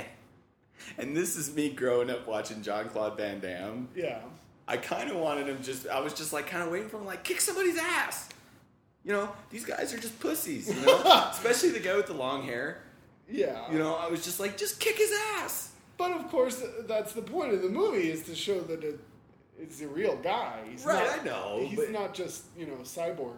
[0.98, 3.88] and this is me growing up watching John Claude Van Damme.
[3.94, 4.18] Yeah.
[4.66, 5.86] I kind of wanted him just.
[5.88, 8.28] I was just like kind of waiting for him, like kick somebody's ass.
[9.04, 10.68] You know, these guys are just pussies.
[10.74, 12.78] You know, especially the guy with the long hair.
[13.30, 13.70] Yeah.
[13.70, 15.70] You know, I was just like, just kick his ass.
[15.98, 18.98] But of course, that's the point of the movie is to show that it,
[19.60, 20.60] it's a real guy.
[20.70, 23.36] He's Right, not- I know, He's but- not just you know cyborg.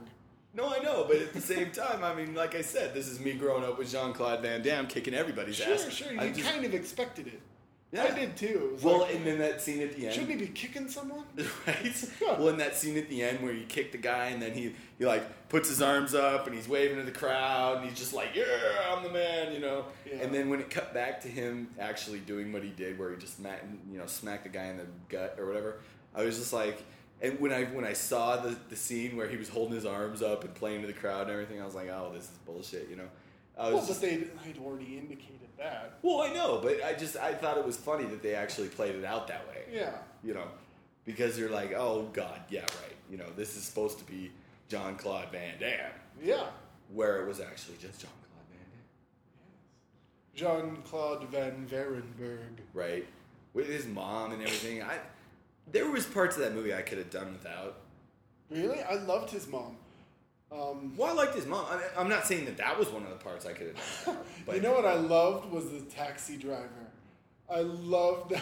[0.55, 3.21] No, I know, but at the same time, I mean, like I said, this is
[3.21, 5.83] me growing up with Jean Claude Van Damme kicking everybody's Sure, ass.
[5.83, 5.91] sure.
[5.91, 6.12] Sure.
[6.12, 7.41] You I just- kind of expected it.
[7.93, 8.05] Yeah.
[8.05, 8.77] I did too.
[8.83, 10.14] Well, like, and then that scene at the end.
[10.14, 11.25] shouldn't he be kicking someone?
[11.67, 12.11] right?
[12.21, 14.75] Well, in that scene at the end where you kick the guy and then he,
[14.99, 18.12] he like puts his arms up and he's waving to the crowd and he's just
[18.12, 18.45] like, yeah,
[18.91, 19.85] I'm the man, you know.
[20.05, 20.17] Yeah.
[20.23, 23.17] And then when it cut back to him actually doing what he did, where he
[23.19, 25.77] just you know, smacked the guy in the gut or whatever,
[26.17, 26.83] I was just like,
[27.23, 30.23] and when I when I saw the the scene where he was holding his arms
[30.23, 32.89] up and playing to the crowd and everything, I was like, oh, this is bullshit,
[32.91, 33.09] you know.
[33.59, 35.99] I was Well, just, but they they'd already indicated that.
[36.03, 38.95] well, I know, but I just I thought it was funny that they actually played
[38.95, 39.93] it out that way Yeah.
[40.23, 40.47] you know,
[41.05, 42.97] because you're like, oh god, yeah, right.
[43.11, 44.31] You know, this is supposed to be
[44.69, 45.93] John Claude Van Damme,
[46.23, 46.49] Yeah.
[46.93, 52.59] where it was actually just John Claude Van Damme, Jean Claude Van Varenberg.
[52.75, 53.07] right?
[53.55, 54.83] With his mom and everything.
[54.83, 54.99] I
[55.71, 57.79] there was parts of that movie I could have done without.
[58.51, 59.77] Really, I loved his mom.
[60.53, 61.67] Um, Well, I liked his mom.
[61.69, 63.77] I mean, I'm not saying that that was one of the parts I could have
[63.77, 63.85] done
[64.17, 64.27] without.
[64.47, 66.69] But you know what I loved was the taxi driver.
[67.51, 68.35] I loved.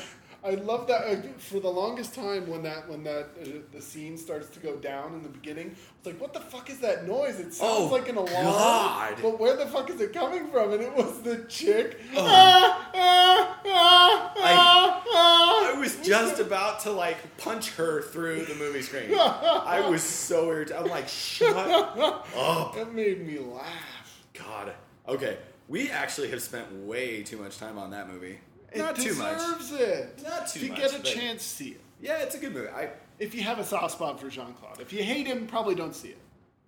[0.45, 4.19] I love that uh, for the longest time when that when that uh, the scene
[4.19, 5.75] starts to go down in the beginning.
[5.97, 7.41] It's like, what the fuck is that noise?
[7.41, 9.15] It sounds Oh, like an alarm, God.
[9.23, 10.75] but where the fuck is it coming from?
[10.75, 11.99] And it was the chick.
[12.15, 12.27] Oh.
[12.29, 15.75] Ah, ah, ah, ah, ah.
[15.75, 19.15] I was just about to like punch her through the movie screen.
[19.19, 20.83] I was so irritated.
[20.83, 22.27] I'm like, shut up.
[22.75, 24.21] That made me laugh.
[24.35, 24.75] God.
[25.09, 25.39] Okay,
[25.69, 28.41] we actually have spent way too much time on that movie.
[28.75, 29.37] It Not too much.
[29.39, 30.23] deserves it.
[30.25, 31.81] Not too if you much, get a but- chance, see it.
[32.01, 32.69] Yeah, it's a good movie.
[32.69, 35.75] I If you have a soft spot for Jean Claude, if you hate him, probably
[35.75, 36.19] don't see it.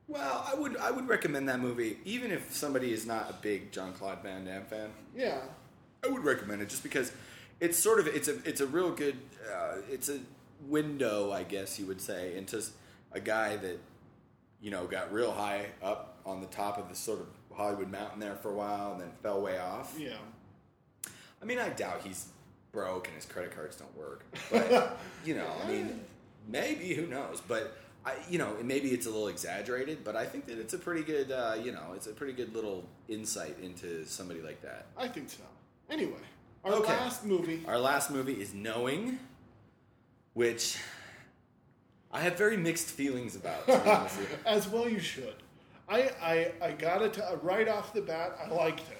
[0.08, 3.72] well, I would I would recommend that movie even if somebody is not a big
[3.72, 4.90] John Claude Van Damme fan.
[5.16, 5.40] Yeah.
[6.04, 7.10] I would recommend it just because
[7.60, 9.16] it's sort of it's a it's a real good
[9.52, 10.20] uh, it's a
[10.68, 12.70] window I guess you would say into s-
[13.12, 13.78] a guy that
[14.60, 17.26] you know got real high up on the top of this sort of
[17.56, 19.94] Hollywood mountain there for a while and then fell way off.
[19.98, 20.16] Yeah.
[21.46, 22.26] I mean, I doubt he's
[22.72, 26.00] broke and his credit cards don't work, but you know, I mean,
[26.48, 27.40] maybe who knows?
[27.46, 30.78] But I, you know, maybe it's a little exaggerated, but I think that it's a
[30.78, 34.86] pretty good, uh, you know, it's a pretty good little insight into somebody like that.
[34.98, 35.44] I think so.
[35.88, 36.18] Anyway,
[36.64, 36.92] our Okay.
[36.92, 37.62] last movie.
[37.68, 39.20] Our last movie is Knowing,
[40.34, 40.78] which
[42.10, 43.68] I have very mixed feelings about.
[43.68, 44.36] To be honest with you.
[44.46, 45.34] As well, you should.
[45.88, 48.36] I, I, I got it to, right off the bat.
[48.44, 48.95] I liked it.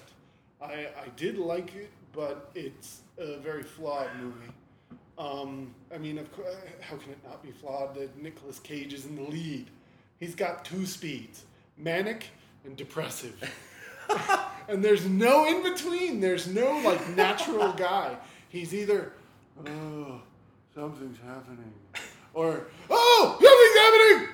[0.61, 4.51] I, I did like it, but it's a very flawed movie.
[5.17, 7.95] Um, I mean, of course, how can it not be flawed?
[7.95, 9.67] That Nicolas Cage is in the lead.
[10.19, 11.43] He's got two speeds:
[11.77, 12.27] manic
[12.65, 13.35] and depressive.
[14.67, 16.19] and there's no in between.
[16.19, 18.15] There's no like natural guy.
[18.49, 19.13] He's either,
[19.65, 20.21] oh,
[20.73, 21.73] something's happening,
[22.33, 24.27] or oh, something's happening.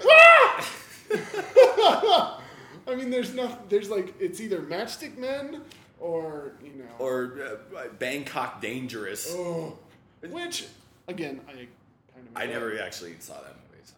[1.85, 2.39] Ah!
[2.87, 5.61] I mean, there's no, there's like it's either Matchstick Men
[6.03, 7.39] or you know, Or
[7.75, 9.27] uh, Bangkok Dangerous.
[9.31, 9.77] oh,
[10.21, 10.65] which
[11.07, 13.83] again I kind of I never actually saw that movie.
[13.85, 13.93] So.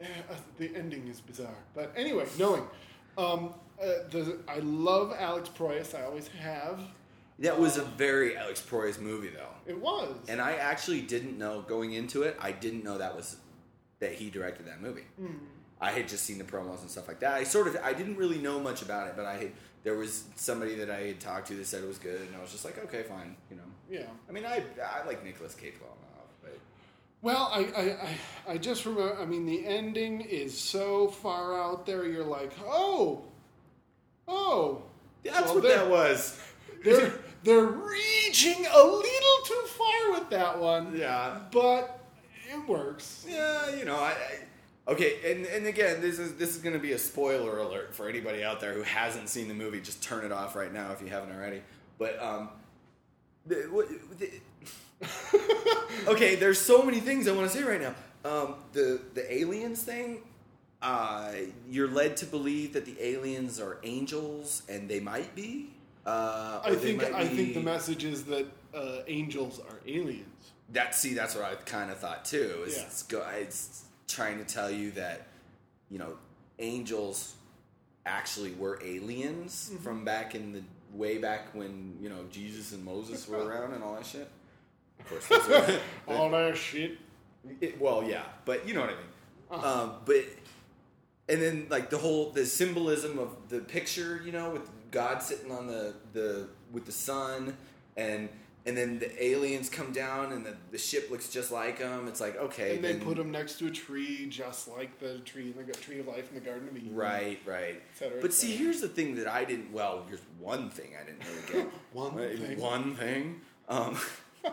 [0.00, 1.48] Eh, uh, the ending is bizarre.
[1.74, 2.62] But anyway, knowing.
[3.18, 5.98] Um, uh, the, I love Alex Proyas.
[5.98, 6.80] I always have.
[7.40, 9.54] That was a very Alex Proyas movie, though.
[9.66, 10.14] It was.
[10.28, 12.36] And I actually didn't know going into it.
[12.38, 13.36] I didn't know that was
[13.98, 15.04] that he directed that movie.
[15.80, 17.34] I had just seen the promos and stuff like that.
[17.34, 19.52] I sort of I didn't really know much about it, but I had
[19.82, 22.40] there was somebody that I had talked to that said it was good, and I
[22.40, 23.62] was just like, okay, fine, you know.
[23.90, 24.06] yeah.
[24.28, 26.58] I mean, I I like Nicolas Cage well enough, but
[27.22, 27.82] Well, I, I,
[28.50, 29.18] I, I just remember.
[29.20, 32.04] I mean, the ending is so far out there.
[32.06, 33.24] You're like, oh,
[34.28, 34.82] oh.
[35.24, 36.38] that's Well, what that was.
[36.84, 37.12] They're
[37.44, 40.96] they're reaching a little too far with that one.
[40.96, 41.38] Yeah.
[41.52, 41.98] But
[42.52, 43.24] it works.
[43.28, 44.38] Yeah, you know, I, I
[44.88, 48.08] okay, and and again, this is this is going to be a spoiler alert for
[48.08, 49.80] anybody out there who hasn't seen the movie.
[49.80, 51.62] Just turn it off right now if you haven't already.
[51.98, 52.48] But um,
[53.46, 54.30] the, what, the,
[56.08, 57.94] okay, there's so many things I want to say right now.
[58.24, 60.22] Um, the the aliens thing.
[60.82, 61.32] Uh,
[61.68, 65.70] you're led to believe that the aliens are angels, and they might be.
[66.06, 70.24] Uh, I think I think the message is that uh, angels are aliens.
[70.72, 72.62] that see that's what I kind of thought too.
[72.66, 72.84] Is Yeah.
[72.84, 75.26] it's, go, it's trying to tell you that
[75.90, 76.14] you know
[76.58, 77.34] angels
[78.06, 79.82] actually were aliens Mm-hmm.
[79.84, 83.82] from back in the way back when you know Jesus and Moses were around and
[83.84, 84.28] all that shit.
[84.98, 85.30] Of course,
[86.08, 86.98] are, All that shit.
[87.60, 89.02] it, well, yeah, but you know what I mean.
[89.50, 89.82] Uh-huh.
[89.82, 90.24] Um, but
[91.28, 95.50] and then like the whole the symbolism of the picture, you know, with God sitting
[95.52, 97.56] on the the with the sun,
[97.96, 98.28] and
[98.66, 102.06] and then the aliens come down and the, the ship looks just like them.
[102.08, 105.18] It's like okay, And they then- put them next to a tree, just like the
[105.20, 106.94] tree in the tree of life in the Garden of Eden.
[106.94, 107.80] Right, right.
[107.98, 109.72] cetera, et but see, here's the thing that I didn't.
[109.72, 111.72] Well, here's one thing I didn't really get.
[111.92, 112.58] One Right, thing.
[112.60, 113.40] One thing.
[113.68, 113.98] Um,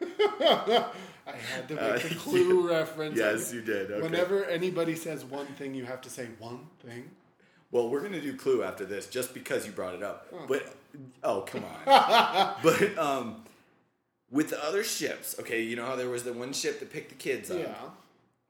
[0.00, 3.16] I had to make Uh, the clue reference.
[3.18, 3.90] yes, you did.
[3.90, 4.02] Okay.
[4.02, 7.10] Whenever anybody says one thing, you have to say one thing.
[7.70, 10.26] Well, we're gonna do Clue after this, just because you brought it up.
[10.48, 10.74] But
[11.22, 12.54] oh, come on.
[12.62, 13.44] but um,
[14.30, 17.08] with the other ships, okay, you know how there was the one ship that picked
[17.10, 17.74] the kids up, Yeah.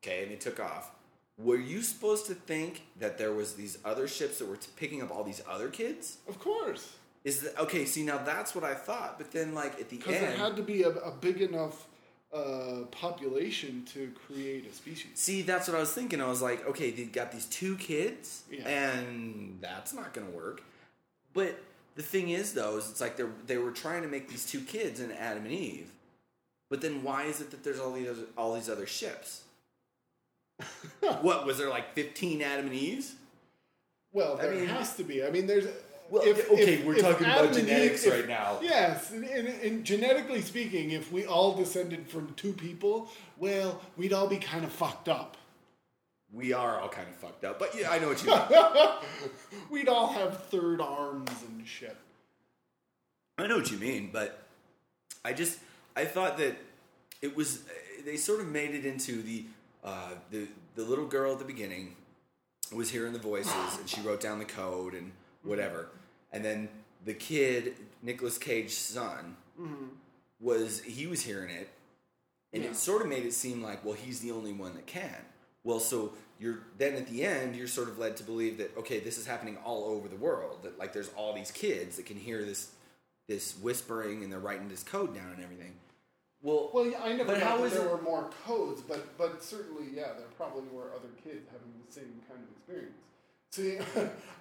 [0.03, 0.91] okay, and they took off.
[1.39, 5.03] Were you supposed to think that there was these other ships that were t- picking
[5.03, 6.19] up all these other kids?
[6.29, 6.95] Of course.
[7.25, 7.85] Is that okay?
[7.85, 9.19] See, now that's what I thought.
[9.19, 11.87] But then, like at the Because end, there had to be a, a big enough
[12.35, 15.11] uh, population to create a species.
[15.15, 16.21] See, that's what I was thinking.
[16.21, 18.67] I was like, okay, they got these two kids, Yeah.
[18.69, 20.63] and that's not going to work.
[21.35, 21.59] But
[21.99, 24.61] the thing is, though, is it's like they they were trying to make these two
[24.61, 25.91] kids in Adam and Eve.
[26.71, 29.43] But then why is it that there's all these other, all these other ships?
[31.23, 33.15] what was there like fifteen Adam and Eves?
[34.13, 35.25] Well, I there mean- has to be.
[35.25, 35.67] I mean, there's
[36.09, 38.59] Well, if- okay, if- we're if talking about Adam and genetics Eve- right now.
[38.63, 44.13] Yes, and, and, and genetically speaking, if we all descended from two people, well, we'd
[44.13, 45.37] all be kind of fucked up.
[46.33, 48.89] We are all kind of fucked up, but yeah, I know what you mean.
[49.71, 51.97] We'd all have third arms and shit.
[53.39, 54.43] I know what you mean, but
[55.25, 55.59] I just
[55.97, 56.57] I thought that
[57.23, 57.63] it was
[58.05, 59.45] they sort of made it into the
[59.83, 61.97] uh, the the little girl at the beginning
[62.75, 65.13] was hearing the voices and she wrote down the code and
[65.45, 65.89] whatever,
[66.33, 66.69] and then
[67.07, 69.37] the kid Nicolas Cage's son
[70.41, 71.71] was he was hearing it,
[72.53, 72.71] and Yeah.
[72.71, 75.17] it sort of made it seem like well he's the only one that can.
[75.65, 79.01] Well, so you're then at the end you're sort of led to believe that okay
[79.01, 82.17] this is happening all over the world that like there's all these kids that can
[82.17, 82.71] hear this
[83.27, 85.75] this whispering and they're writing this code down and everything.
[86.41, 89.19] Well, Well, yeah, I never But know how is there it- were more codes, but
[89.19, 92.97] but certainly, yeah, there probably were other kids having the same kind of experience.
[93.51, 93.79] See,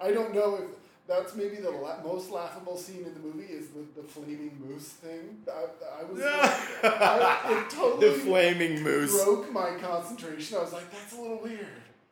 [0.00, 0.70] I don't know if
[1.08, 4.88] that's maybe the la- most laughable scene in the movie is the, the flaming moose
[4.88, 5.38] thing.
[5.50, 9.24] I, I was, I, it totally the flaming moose.
[9.24, 10.58] broke my concentration.
[10.58, 11.66] I was like, that's a little weird.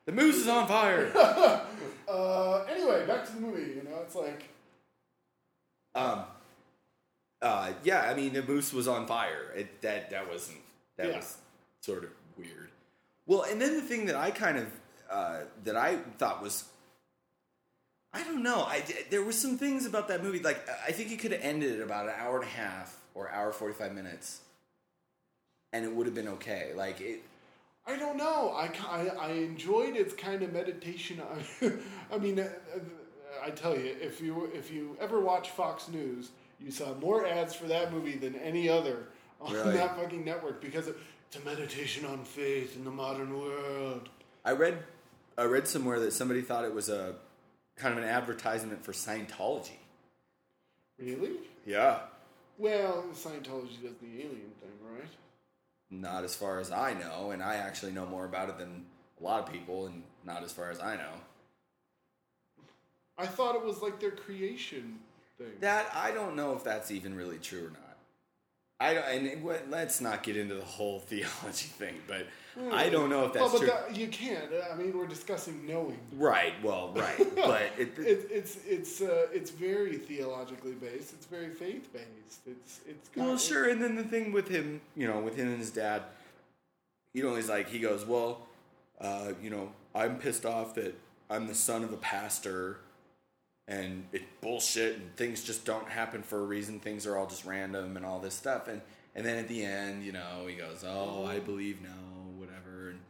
[0.06, 1.10] The moose is on fire.
[2.08, 3.62] Uh, anyway, back to the movie.
[3.72, 4.44] You know, it's like,
[5.96, 6.20] um,
[7.42, 9.52] uh, yeah, I mean the moose was on fire.
[9.56, 10.58] It, that that wasn't
[10.98, 11.16] that Yeah.
[11.16, 11.36] was
[11.80, 12.70] sort of weird.
[13.26, 14.66] Well, and then the thing that I kind of
[15.10, 16.64] uh, that I thought was.
[18.16, 18.62] I don't know.
[18.62, 20.40] I there were some things about that movie.
[20.40, 23.30] Like I think it could have ended at about an hour and a half or
[23.30, 24.40] hour forty five minutes,
[25.72, 26.72] and it would have been okay.
[26.74, 27.22] Like it,
[27.86, 28.50] I don't know.
[28.50, 31.20] I, I, I enjoyed its kind of meditation.
[31.20, 31.80] on-
[32.12, 32.48] I mean, uh,
[33.44, 37.54] I tell you, if you if you ever watch Fox News, you saw more ads
[37.54, 39.08] for that movie than any other
[39.40, 39.74] on Really?
[39.74, 44.08] that fucking network because it's a meditation on faith in the modern world.
[44.44, 44.78] I read
[45.36, 47.16] I read somewhere that somebody thought it was a
[47.76, 49.78] kind of an advertisement for Scientology.
[50.98, 51.38] Really?
[51.64, 52.00] Yeah.
[52.58, 55.08] Well, Scientology does the alien thing, right?
[55.90, 58.86] Not as far as I know, and I actually know more about it than
[59.20, 61.12] a lot of people, and not as far as I know.
[63.18, 64.98] I thought it was like their creation
[65.38, 65.52] thing.
[65.60, 67.85] That I don't know if that's even really true or not.
[68.78, 72.26] I don't, and let's not get into the whole theology thing, but
[72.72, 73.66] I don't know if that's well, but true.
[73.68, 74.50] that, you can't.
[74.70, 75.98] I mean, we're discussing knowing.
[76.16, 76.52] right.
[76.62, 81.12] Well, right, but it, It, it's it's uh, it's very theologically based.
[81.14, 82.40] It's very faith based.
[82.46, 83.68] It's it's Well, sure.
[83.68, 86.02] And then the thing with him, you know, with him and his dad,
[87.12, 88.46] you know, he's like, he goes, well,
[89.00, 90.94] uh, you know, I'm pissed off that
[91.30, 92.80] I'm the son of a pastor
[93.68, 96.78] and it's bullshit and things just don't happen for a reason.
[96.80, 98.68] Things are all just random and all this stuff.
[98.68, 98.80] And,
[99.14, 101.88] and then at the end, you know, he goes, oh, I believe now,
[102.36, 102.90] whatever.
[102.90, 103.00] And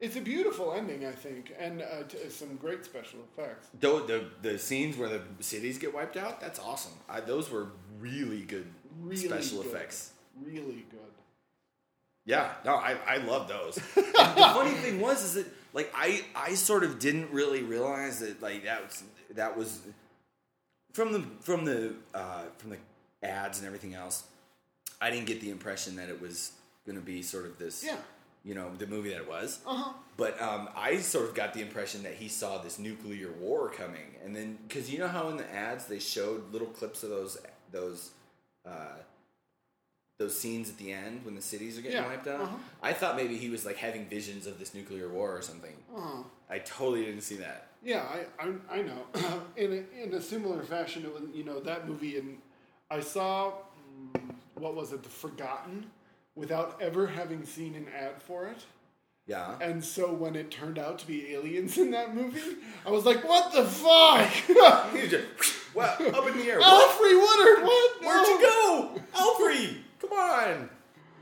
[0.00, 3.68] It's a beautiful ending, I think, and uh, t- some great special effects.
[3.80, 4.04] the,
[4.42, 6.92] the, the scenes where the cities get wiped out, that's awesome.
[7.08, 7.68] I, those were
[8.00, 8.66] really good
[9.00, 9.72] Really special good.
[9.72, 10.12] effects.
[10.44, 10.98] Really good.
[12.24, 13.74] Yeah, no, I, I love those.
[13.74, 14.02] the
[14.36, 18.64] funny thing was is that like I I sort of didn't really realize that like
[18.64, 19.02] that was
[19.34, 19.80] that was
[20.92, 22.78] from the from the uh, from the
[23.22, 24.24] ads and everything else.
[25.00, 26.52] I didn't get the impression that it was
[26.86, 27.96] going to be sort of this, Yeah.
[28.44, 29.58] you know, the movie that it was.
[29.66, 29.92] Uh huh.
[30.16, 34.14] But um, I sort of got the impression that he saw this nuclear war coming,
[34.24, 37.38] and then because you know how in the ads they showed little clips of those
[37.72, 38.10] those
[38.66, 38.98] uh,
[40.18, 42.40] those scenes at the end when the cities are getting Yeah, wiped out.
[42.42, 42.56] uh-huh.
[42.82, 45.74] I thought maybe he was like having visions of this nuclear war or something.
[45.96, 46.22] Uh-huh.
[46.48, 47.68] I totally didn't see that.
[47.82, 48.04] Yeah,
[48.38, 49.04] I, I, I know.
[49.56, 52.38] in, a, in a similar fashion, it was, you know, that movie, and
[52.90, 53.52] I saw,
[54.14, 54.20] mm,
[54.54, 55.86] what was it, The Forgotten,
[56.34, 58.64] without ever having seen an ad for it.
[59.26, 59.56] Yeah.
[59.60, 63.26] And so when it turned out to be aliens in that movie, I was like,
[63.26, 64.28] what the fuck?
[64.92, 65.26] He was just
[65.74, 66.60] well, up in the air.
[66.60, 68.02] Alfred Woodard, what?
[68.02, 69.76] Where'd you go, Alfred?
[70.00, 70.70] Come on.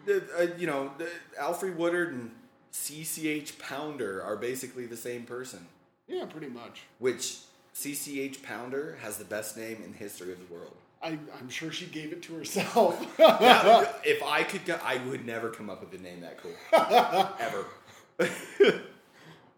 [0.08, 1.08] Uh, you know, the,
[1.38, 2.30] Alfred Woodard and
[2.72, 5.66] CCH Pounder are basically the same person.
[6.10, 6.82] Yeah, pretty much.
[6.98, 7.38] Which
[7.74, 10.74] CCH Pounder has the best name in the history of the world.
[11.02, 12.98] I, I'm sure she gave it to herself.
[13.16, 16.52] That- if I could, go, I would never come up with a name that cool,
[17.40, 17.64] ever.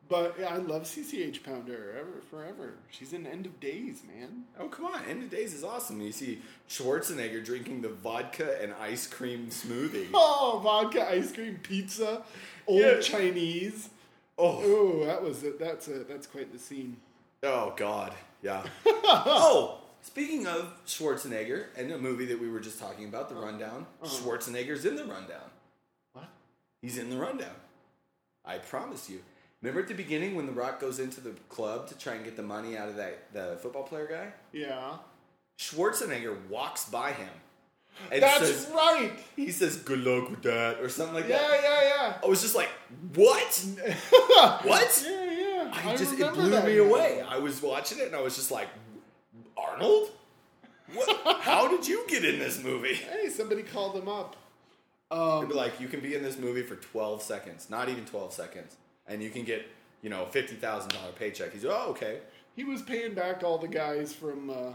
[0.08, 2.74] but yeah, I love CCH Pounder ever, forever.
[2.90, 4.44] She's in End of Days, man.
[4.60, 6.00] oh come on, End of Days is awesome.
[6.00, 10.08] You see Schwarzenegger drinking the vodka and ice cream smoothie.
[10.14, 12.22] Oh, vodka, ice cream, pizza,
[12.66, 13.00] old Yeah.
[13.00, 13.88] Chinese.
[14.38, 15.58] Oh, Oh, that was it.
[15.58, 16.96] That's a, that's quite the scene.
[17.42, 18.12] oh God,
[18.42, 18.62] yeah.
[18.86, 23.46] oh, speaking of Schwarzenegger and a movie that we were just talking about, The uh-huh.
[23.46, 23.86] Rundown.
[24.02, 24.08] Uh-huh.
[24.10, 25.50] Schwarzenegger's in The Rundown.
[26.12, 26.28] What?
[26.80, 27.54] He's in The Rundown.
[28.44, 29.20] I promise you.
[29.60, 32.36] Remember at the beginning when The Rock goes into the club to try and get
[32.36, 34.32] the money out of that the football player guy?
[34.52, 34.94] Yeah.
[35.58, 37.28] Schwarzenegger walks by him.
[38.10, 39.12] And That's says, right.
[39.36, 41.60] He says, "Good luck with that," or something like Yeah, that.
[41.62, 42.14] yeah, yeah, yeah.
[42.22, 42.68] I was just like,
[43.14, 43.64] "What?
[44.64, 45.72] What?" Yeah, yeah.
[45.72, 46.82] I just it blew that me now.
[46.84, 47.22] away.
[47.26, 48.68] I was watching it and I was just like,
[49.56, 50.10] "Arnold,
[50.94, 51.38] what?
[51.42, 54.36] How did you get in this movie?" Hey, somebody called him up.
[55.10, 58.32] Um, be like, "You can be in this movie for 12 seconds, not even 12
[58.32, 58.76] seconds,
[59.06, 59.66] and you can get,
[60.00, 62.18] you know, a fifty thousand dollar paycheck." He's, like, "Oh, okay."
[62.54, 64.72] he was paying back all the guys from uh,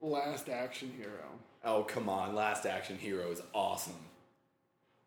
[0.00, 1.28] Last Action Hero.
[1.66, 2.34] Oh, come on!
[2.34, 3.92] Last Action Hero is awesome.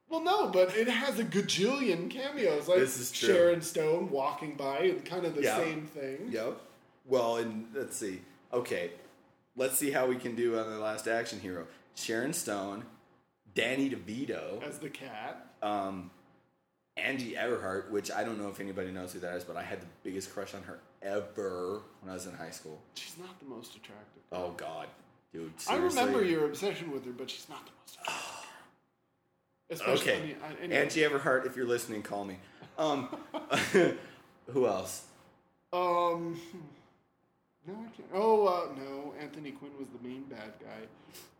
[0.09, 3.29] Well, no, but it has a gajillion cameos, like This is true.
[3.29, 5.57] Sharon Stone walking by, and kind of the Yeah.
[5.57, 6.29] same thing.
[6.31, 6.59] Yep.
[7.05, 8.21] Well, and let's see.
[8.51, 8.91] Okay,
[9.55, 11.67] let's see how we can do on the Last Action Hero.
[11.95, 12.85] Sharon Stone,
[13.53, 15.47] Danny DeVito, As the cat.
[15.61, 16.09] um,
[16.97, 19.79] Angie Everhart, which I don't know if anybody knows who that is, but I had
[19.81, 22.81] the biggest crush on her ever when I was in high school.
[22.95, 24.23] She's not the most attractive.
[24.31, 24.87] Oh God,
[25.33, 25.51] dude.
[25.69, 27.99] I remember your obsession with her, but she's not the most.
[29.71, 30.81] Especially, Okay, I mean, I, anyway.
[30.81, 32.37] Angie Everhart, if you're listening, call me.
[32.77, 33.07] Um,
[34.51, 35.03] who else?
[35.71, 36.39] Um,
[37.67, 38.07] no, I can't.
[38.13, 39.13] Oh, uh, no.
[39.21, 40.87] Anthony Quinn was the main bad guy.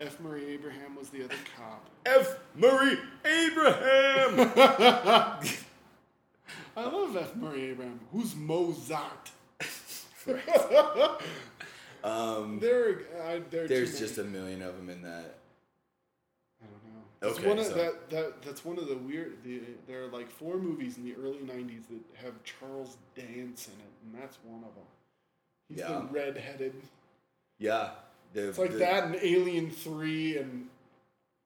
[0.06, 0.20] F.
[0.20, 1.90] Murray Abraham was the other cop.
[2.06, 2.38] F.
[2.56, 4.52] Murray Abraham.
[6.78, 7.36] I love F.
[7.36, 8.00] Murray Abraham.
[8.12, 9.32] Who's Mozart?
[12.04, 15.36] Um, There, uh, there there's just a million of them in that.
[16.62, 17.02] I don't know.
[17.20, 19.38] That's Okay, one of, so- that, that, that's one of the weird.
[19.44, 23.74] The, there are like four movies in the early '90s that have Charles Dance in
[23.74, 24.86] it, and that's one of them.
[25.70, 25.88] He's Yeah.
[26.00, 26.74] the redheaded.
[27.60, 27.92] Yeah,
[28.34, 30.68] the, It's like the- that and Alien Three, and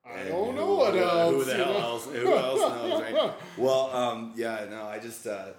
[0.06, 1.34] I and don't who- know what else.
[1.34, 2.06] Who the hell else?
[2.06, 3.02] Who else knows?
[3.02, 3.34] Right?
[3.58, 5.50] Well, um, yeah, no, I just, uh,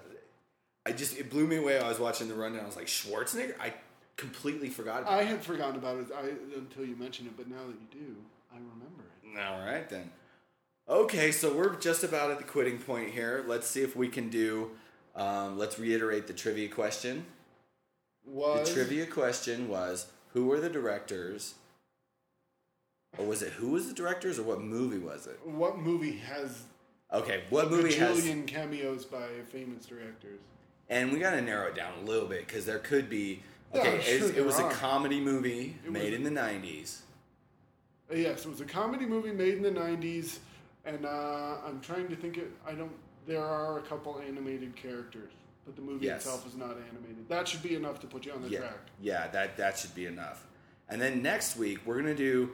[0.85, 1.79] I just, it blew me away.
[1.79, 2.63] I was watching the rundown.
[2.63, 3.55] I was like, Schwarzenegger.
[3.59, 3.73] I
[4.17, 5.13] completely forgot about.
[5.13, 5.21] It.
[5.21, 8.15] I had forgotten about it I, until you mentioned it, but now that you do,
[8.51, 9.37] I remember it.
[9.37, 9.45] it.
[9.45, 10.11] All right then.
[10.87, 13.43] Okay, so we're just about at the quitting point here.
[13.47, 14.71] Let's see if we can do.
[15.15, 17.25] Um, let's reiterate the trivia question.
[18.25, 21.55] Was The trivia question was who were the directors?
[23.17, 25.39] Or was it who was the directors or what movie was it?
[25.45, 26.63] what movie has
[27.13, 30.39] Okay, what movie has cameos by famous directors?
[30.89, 33.41] and we got to narrow it down a little bit because there could be
[33.73, 36.99] okay, Yeah, sure it was a comedy movie It made was- in the 90s.
[38.11, 40.37] Uh, yes, it was a comedy movie made in the '90s,
[40.85, 42.37] and uh, I'm trying to think.
[42.37, 42.91] It, I don't.
[43.25, 45.31] There are a couple animated characters,
[45.65, 46.17] but the movie Yes.
[46.23, 47.27] itself is not animated.
[47.29, 48.59] That should be enough to put you on the Yeah.
[48.59, 48.77] track.
[49.01, 50.45] Yeah, that that should be enough.
[50.87, 52.51] And then next week we're going to do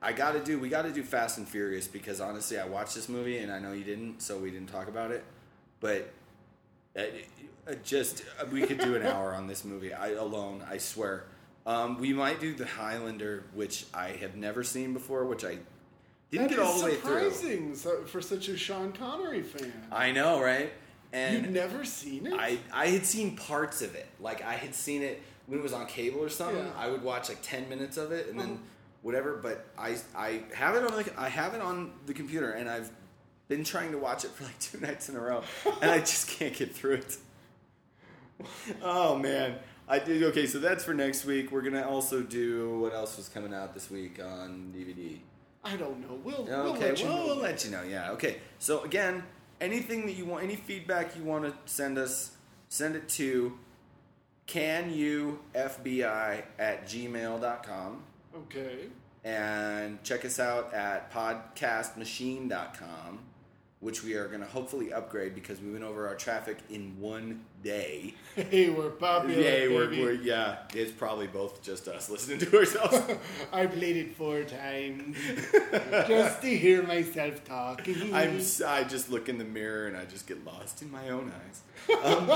[0.00, 2.94] I got to do we got to do Fast and Furious because honestly I watched
[2.94, 5.24] this movie and I know you didn't so we didn't talk about it.
[5.80, 6.12] But
[6.96, 7.02] uh,
[7.84, 11.24] just uh, we could do an hour on this movie I alone, I swear.
[11.64, 15.58] Um, we might do the Highlander, which I have never seen before, which I
[16.30, 17.30] didn't That get all the way through.
[17.30, 17.74] surprising
[18.06, 19.72] for such a Sean Connery fan.
[19.92, 20.72] I know, right?
[21.12, 22.32] And You've never seen it?
[22.34, 24.06] I I had seen parts of it.
[24.18, 26.64] Like I had seen it when it was on cable or something.
[26.64, 26.72] Yeah.
[26.76, 28.58] I would watch like ten minutes of it and then
[29.02, 29.36] whatever.
[29.36, 32.90] But I I have it on the I have it on the computer and I've
[33.46, 35.42] been trying to watch it for like two nights in a row
[35.82, 37.16] and I just can't get through it.
[38.82, 39.56] oh man.
[39.88, 41.50] I did okay, so that's for next week.
[41.50, 45.18] We're gonna also do what else was coming out this week on DVD.
[45.64, 46.18] I don't know.
[46.24, 46.50] We'll, okay.
[46.50, 47.26] we'll let you well, know.
[47.26, 47.82] we'll let you know.
[47.82, 48.38] Yeah, okay.
[48.58, 49.22] So again,
[49.60, 52.32] anything that you want, any feedback you want to send us,
[52.68, 53.58] send it to
[54.46, 58.02] can you FBI at gmail.com
[58.34, 58.88] Okay.
[59.24, 63.20] and check us out at podcastmachine.com,
[63.82, 67.44] which we are going to hopefully upgrade because we went over our traffic in one
[67.62, 68.14] day.
[68.34, 72.98] Hey, we're popular, Yay, we're, we're, yeah, it's probably both just us listening to ourselves.
[73.52, 75.18] I played it four times
[76.08, 78.14] just to hear myself talking.
[78.14, 81.30] I'm I just look in the mirror and I just get lost in my own
[81.30, 81.62] eyes.
[82.04, 82.30] Um,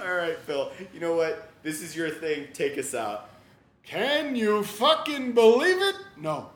[0.00, 0.72] all right, Phil.
[0.94, 1.50] You know what?
[1.62, 2.48] This is your thing.
[2.54, 3.28] Take us out.
[3.82, 5.96] Can you fucking believe it?
[6.16, 6.50] No.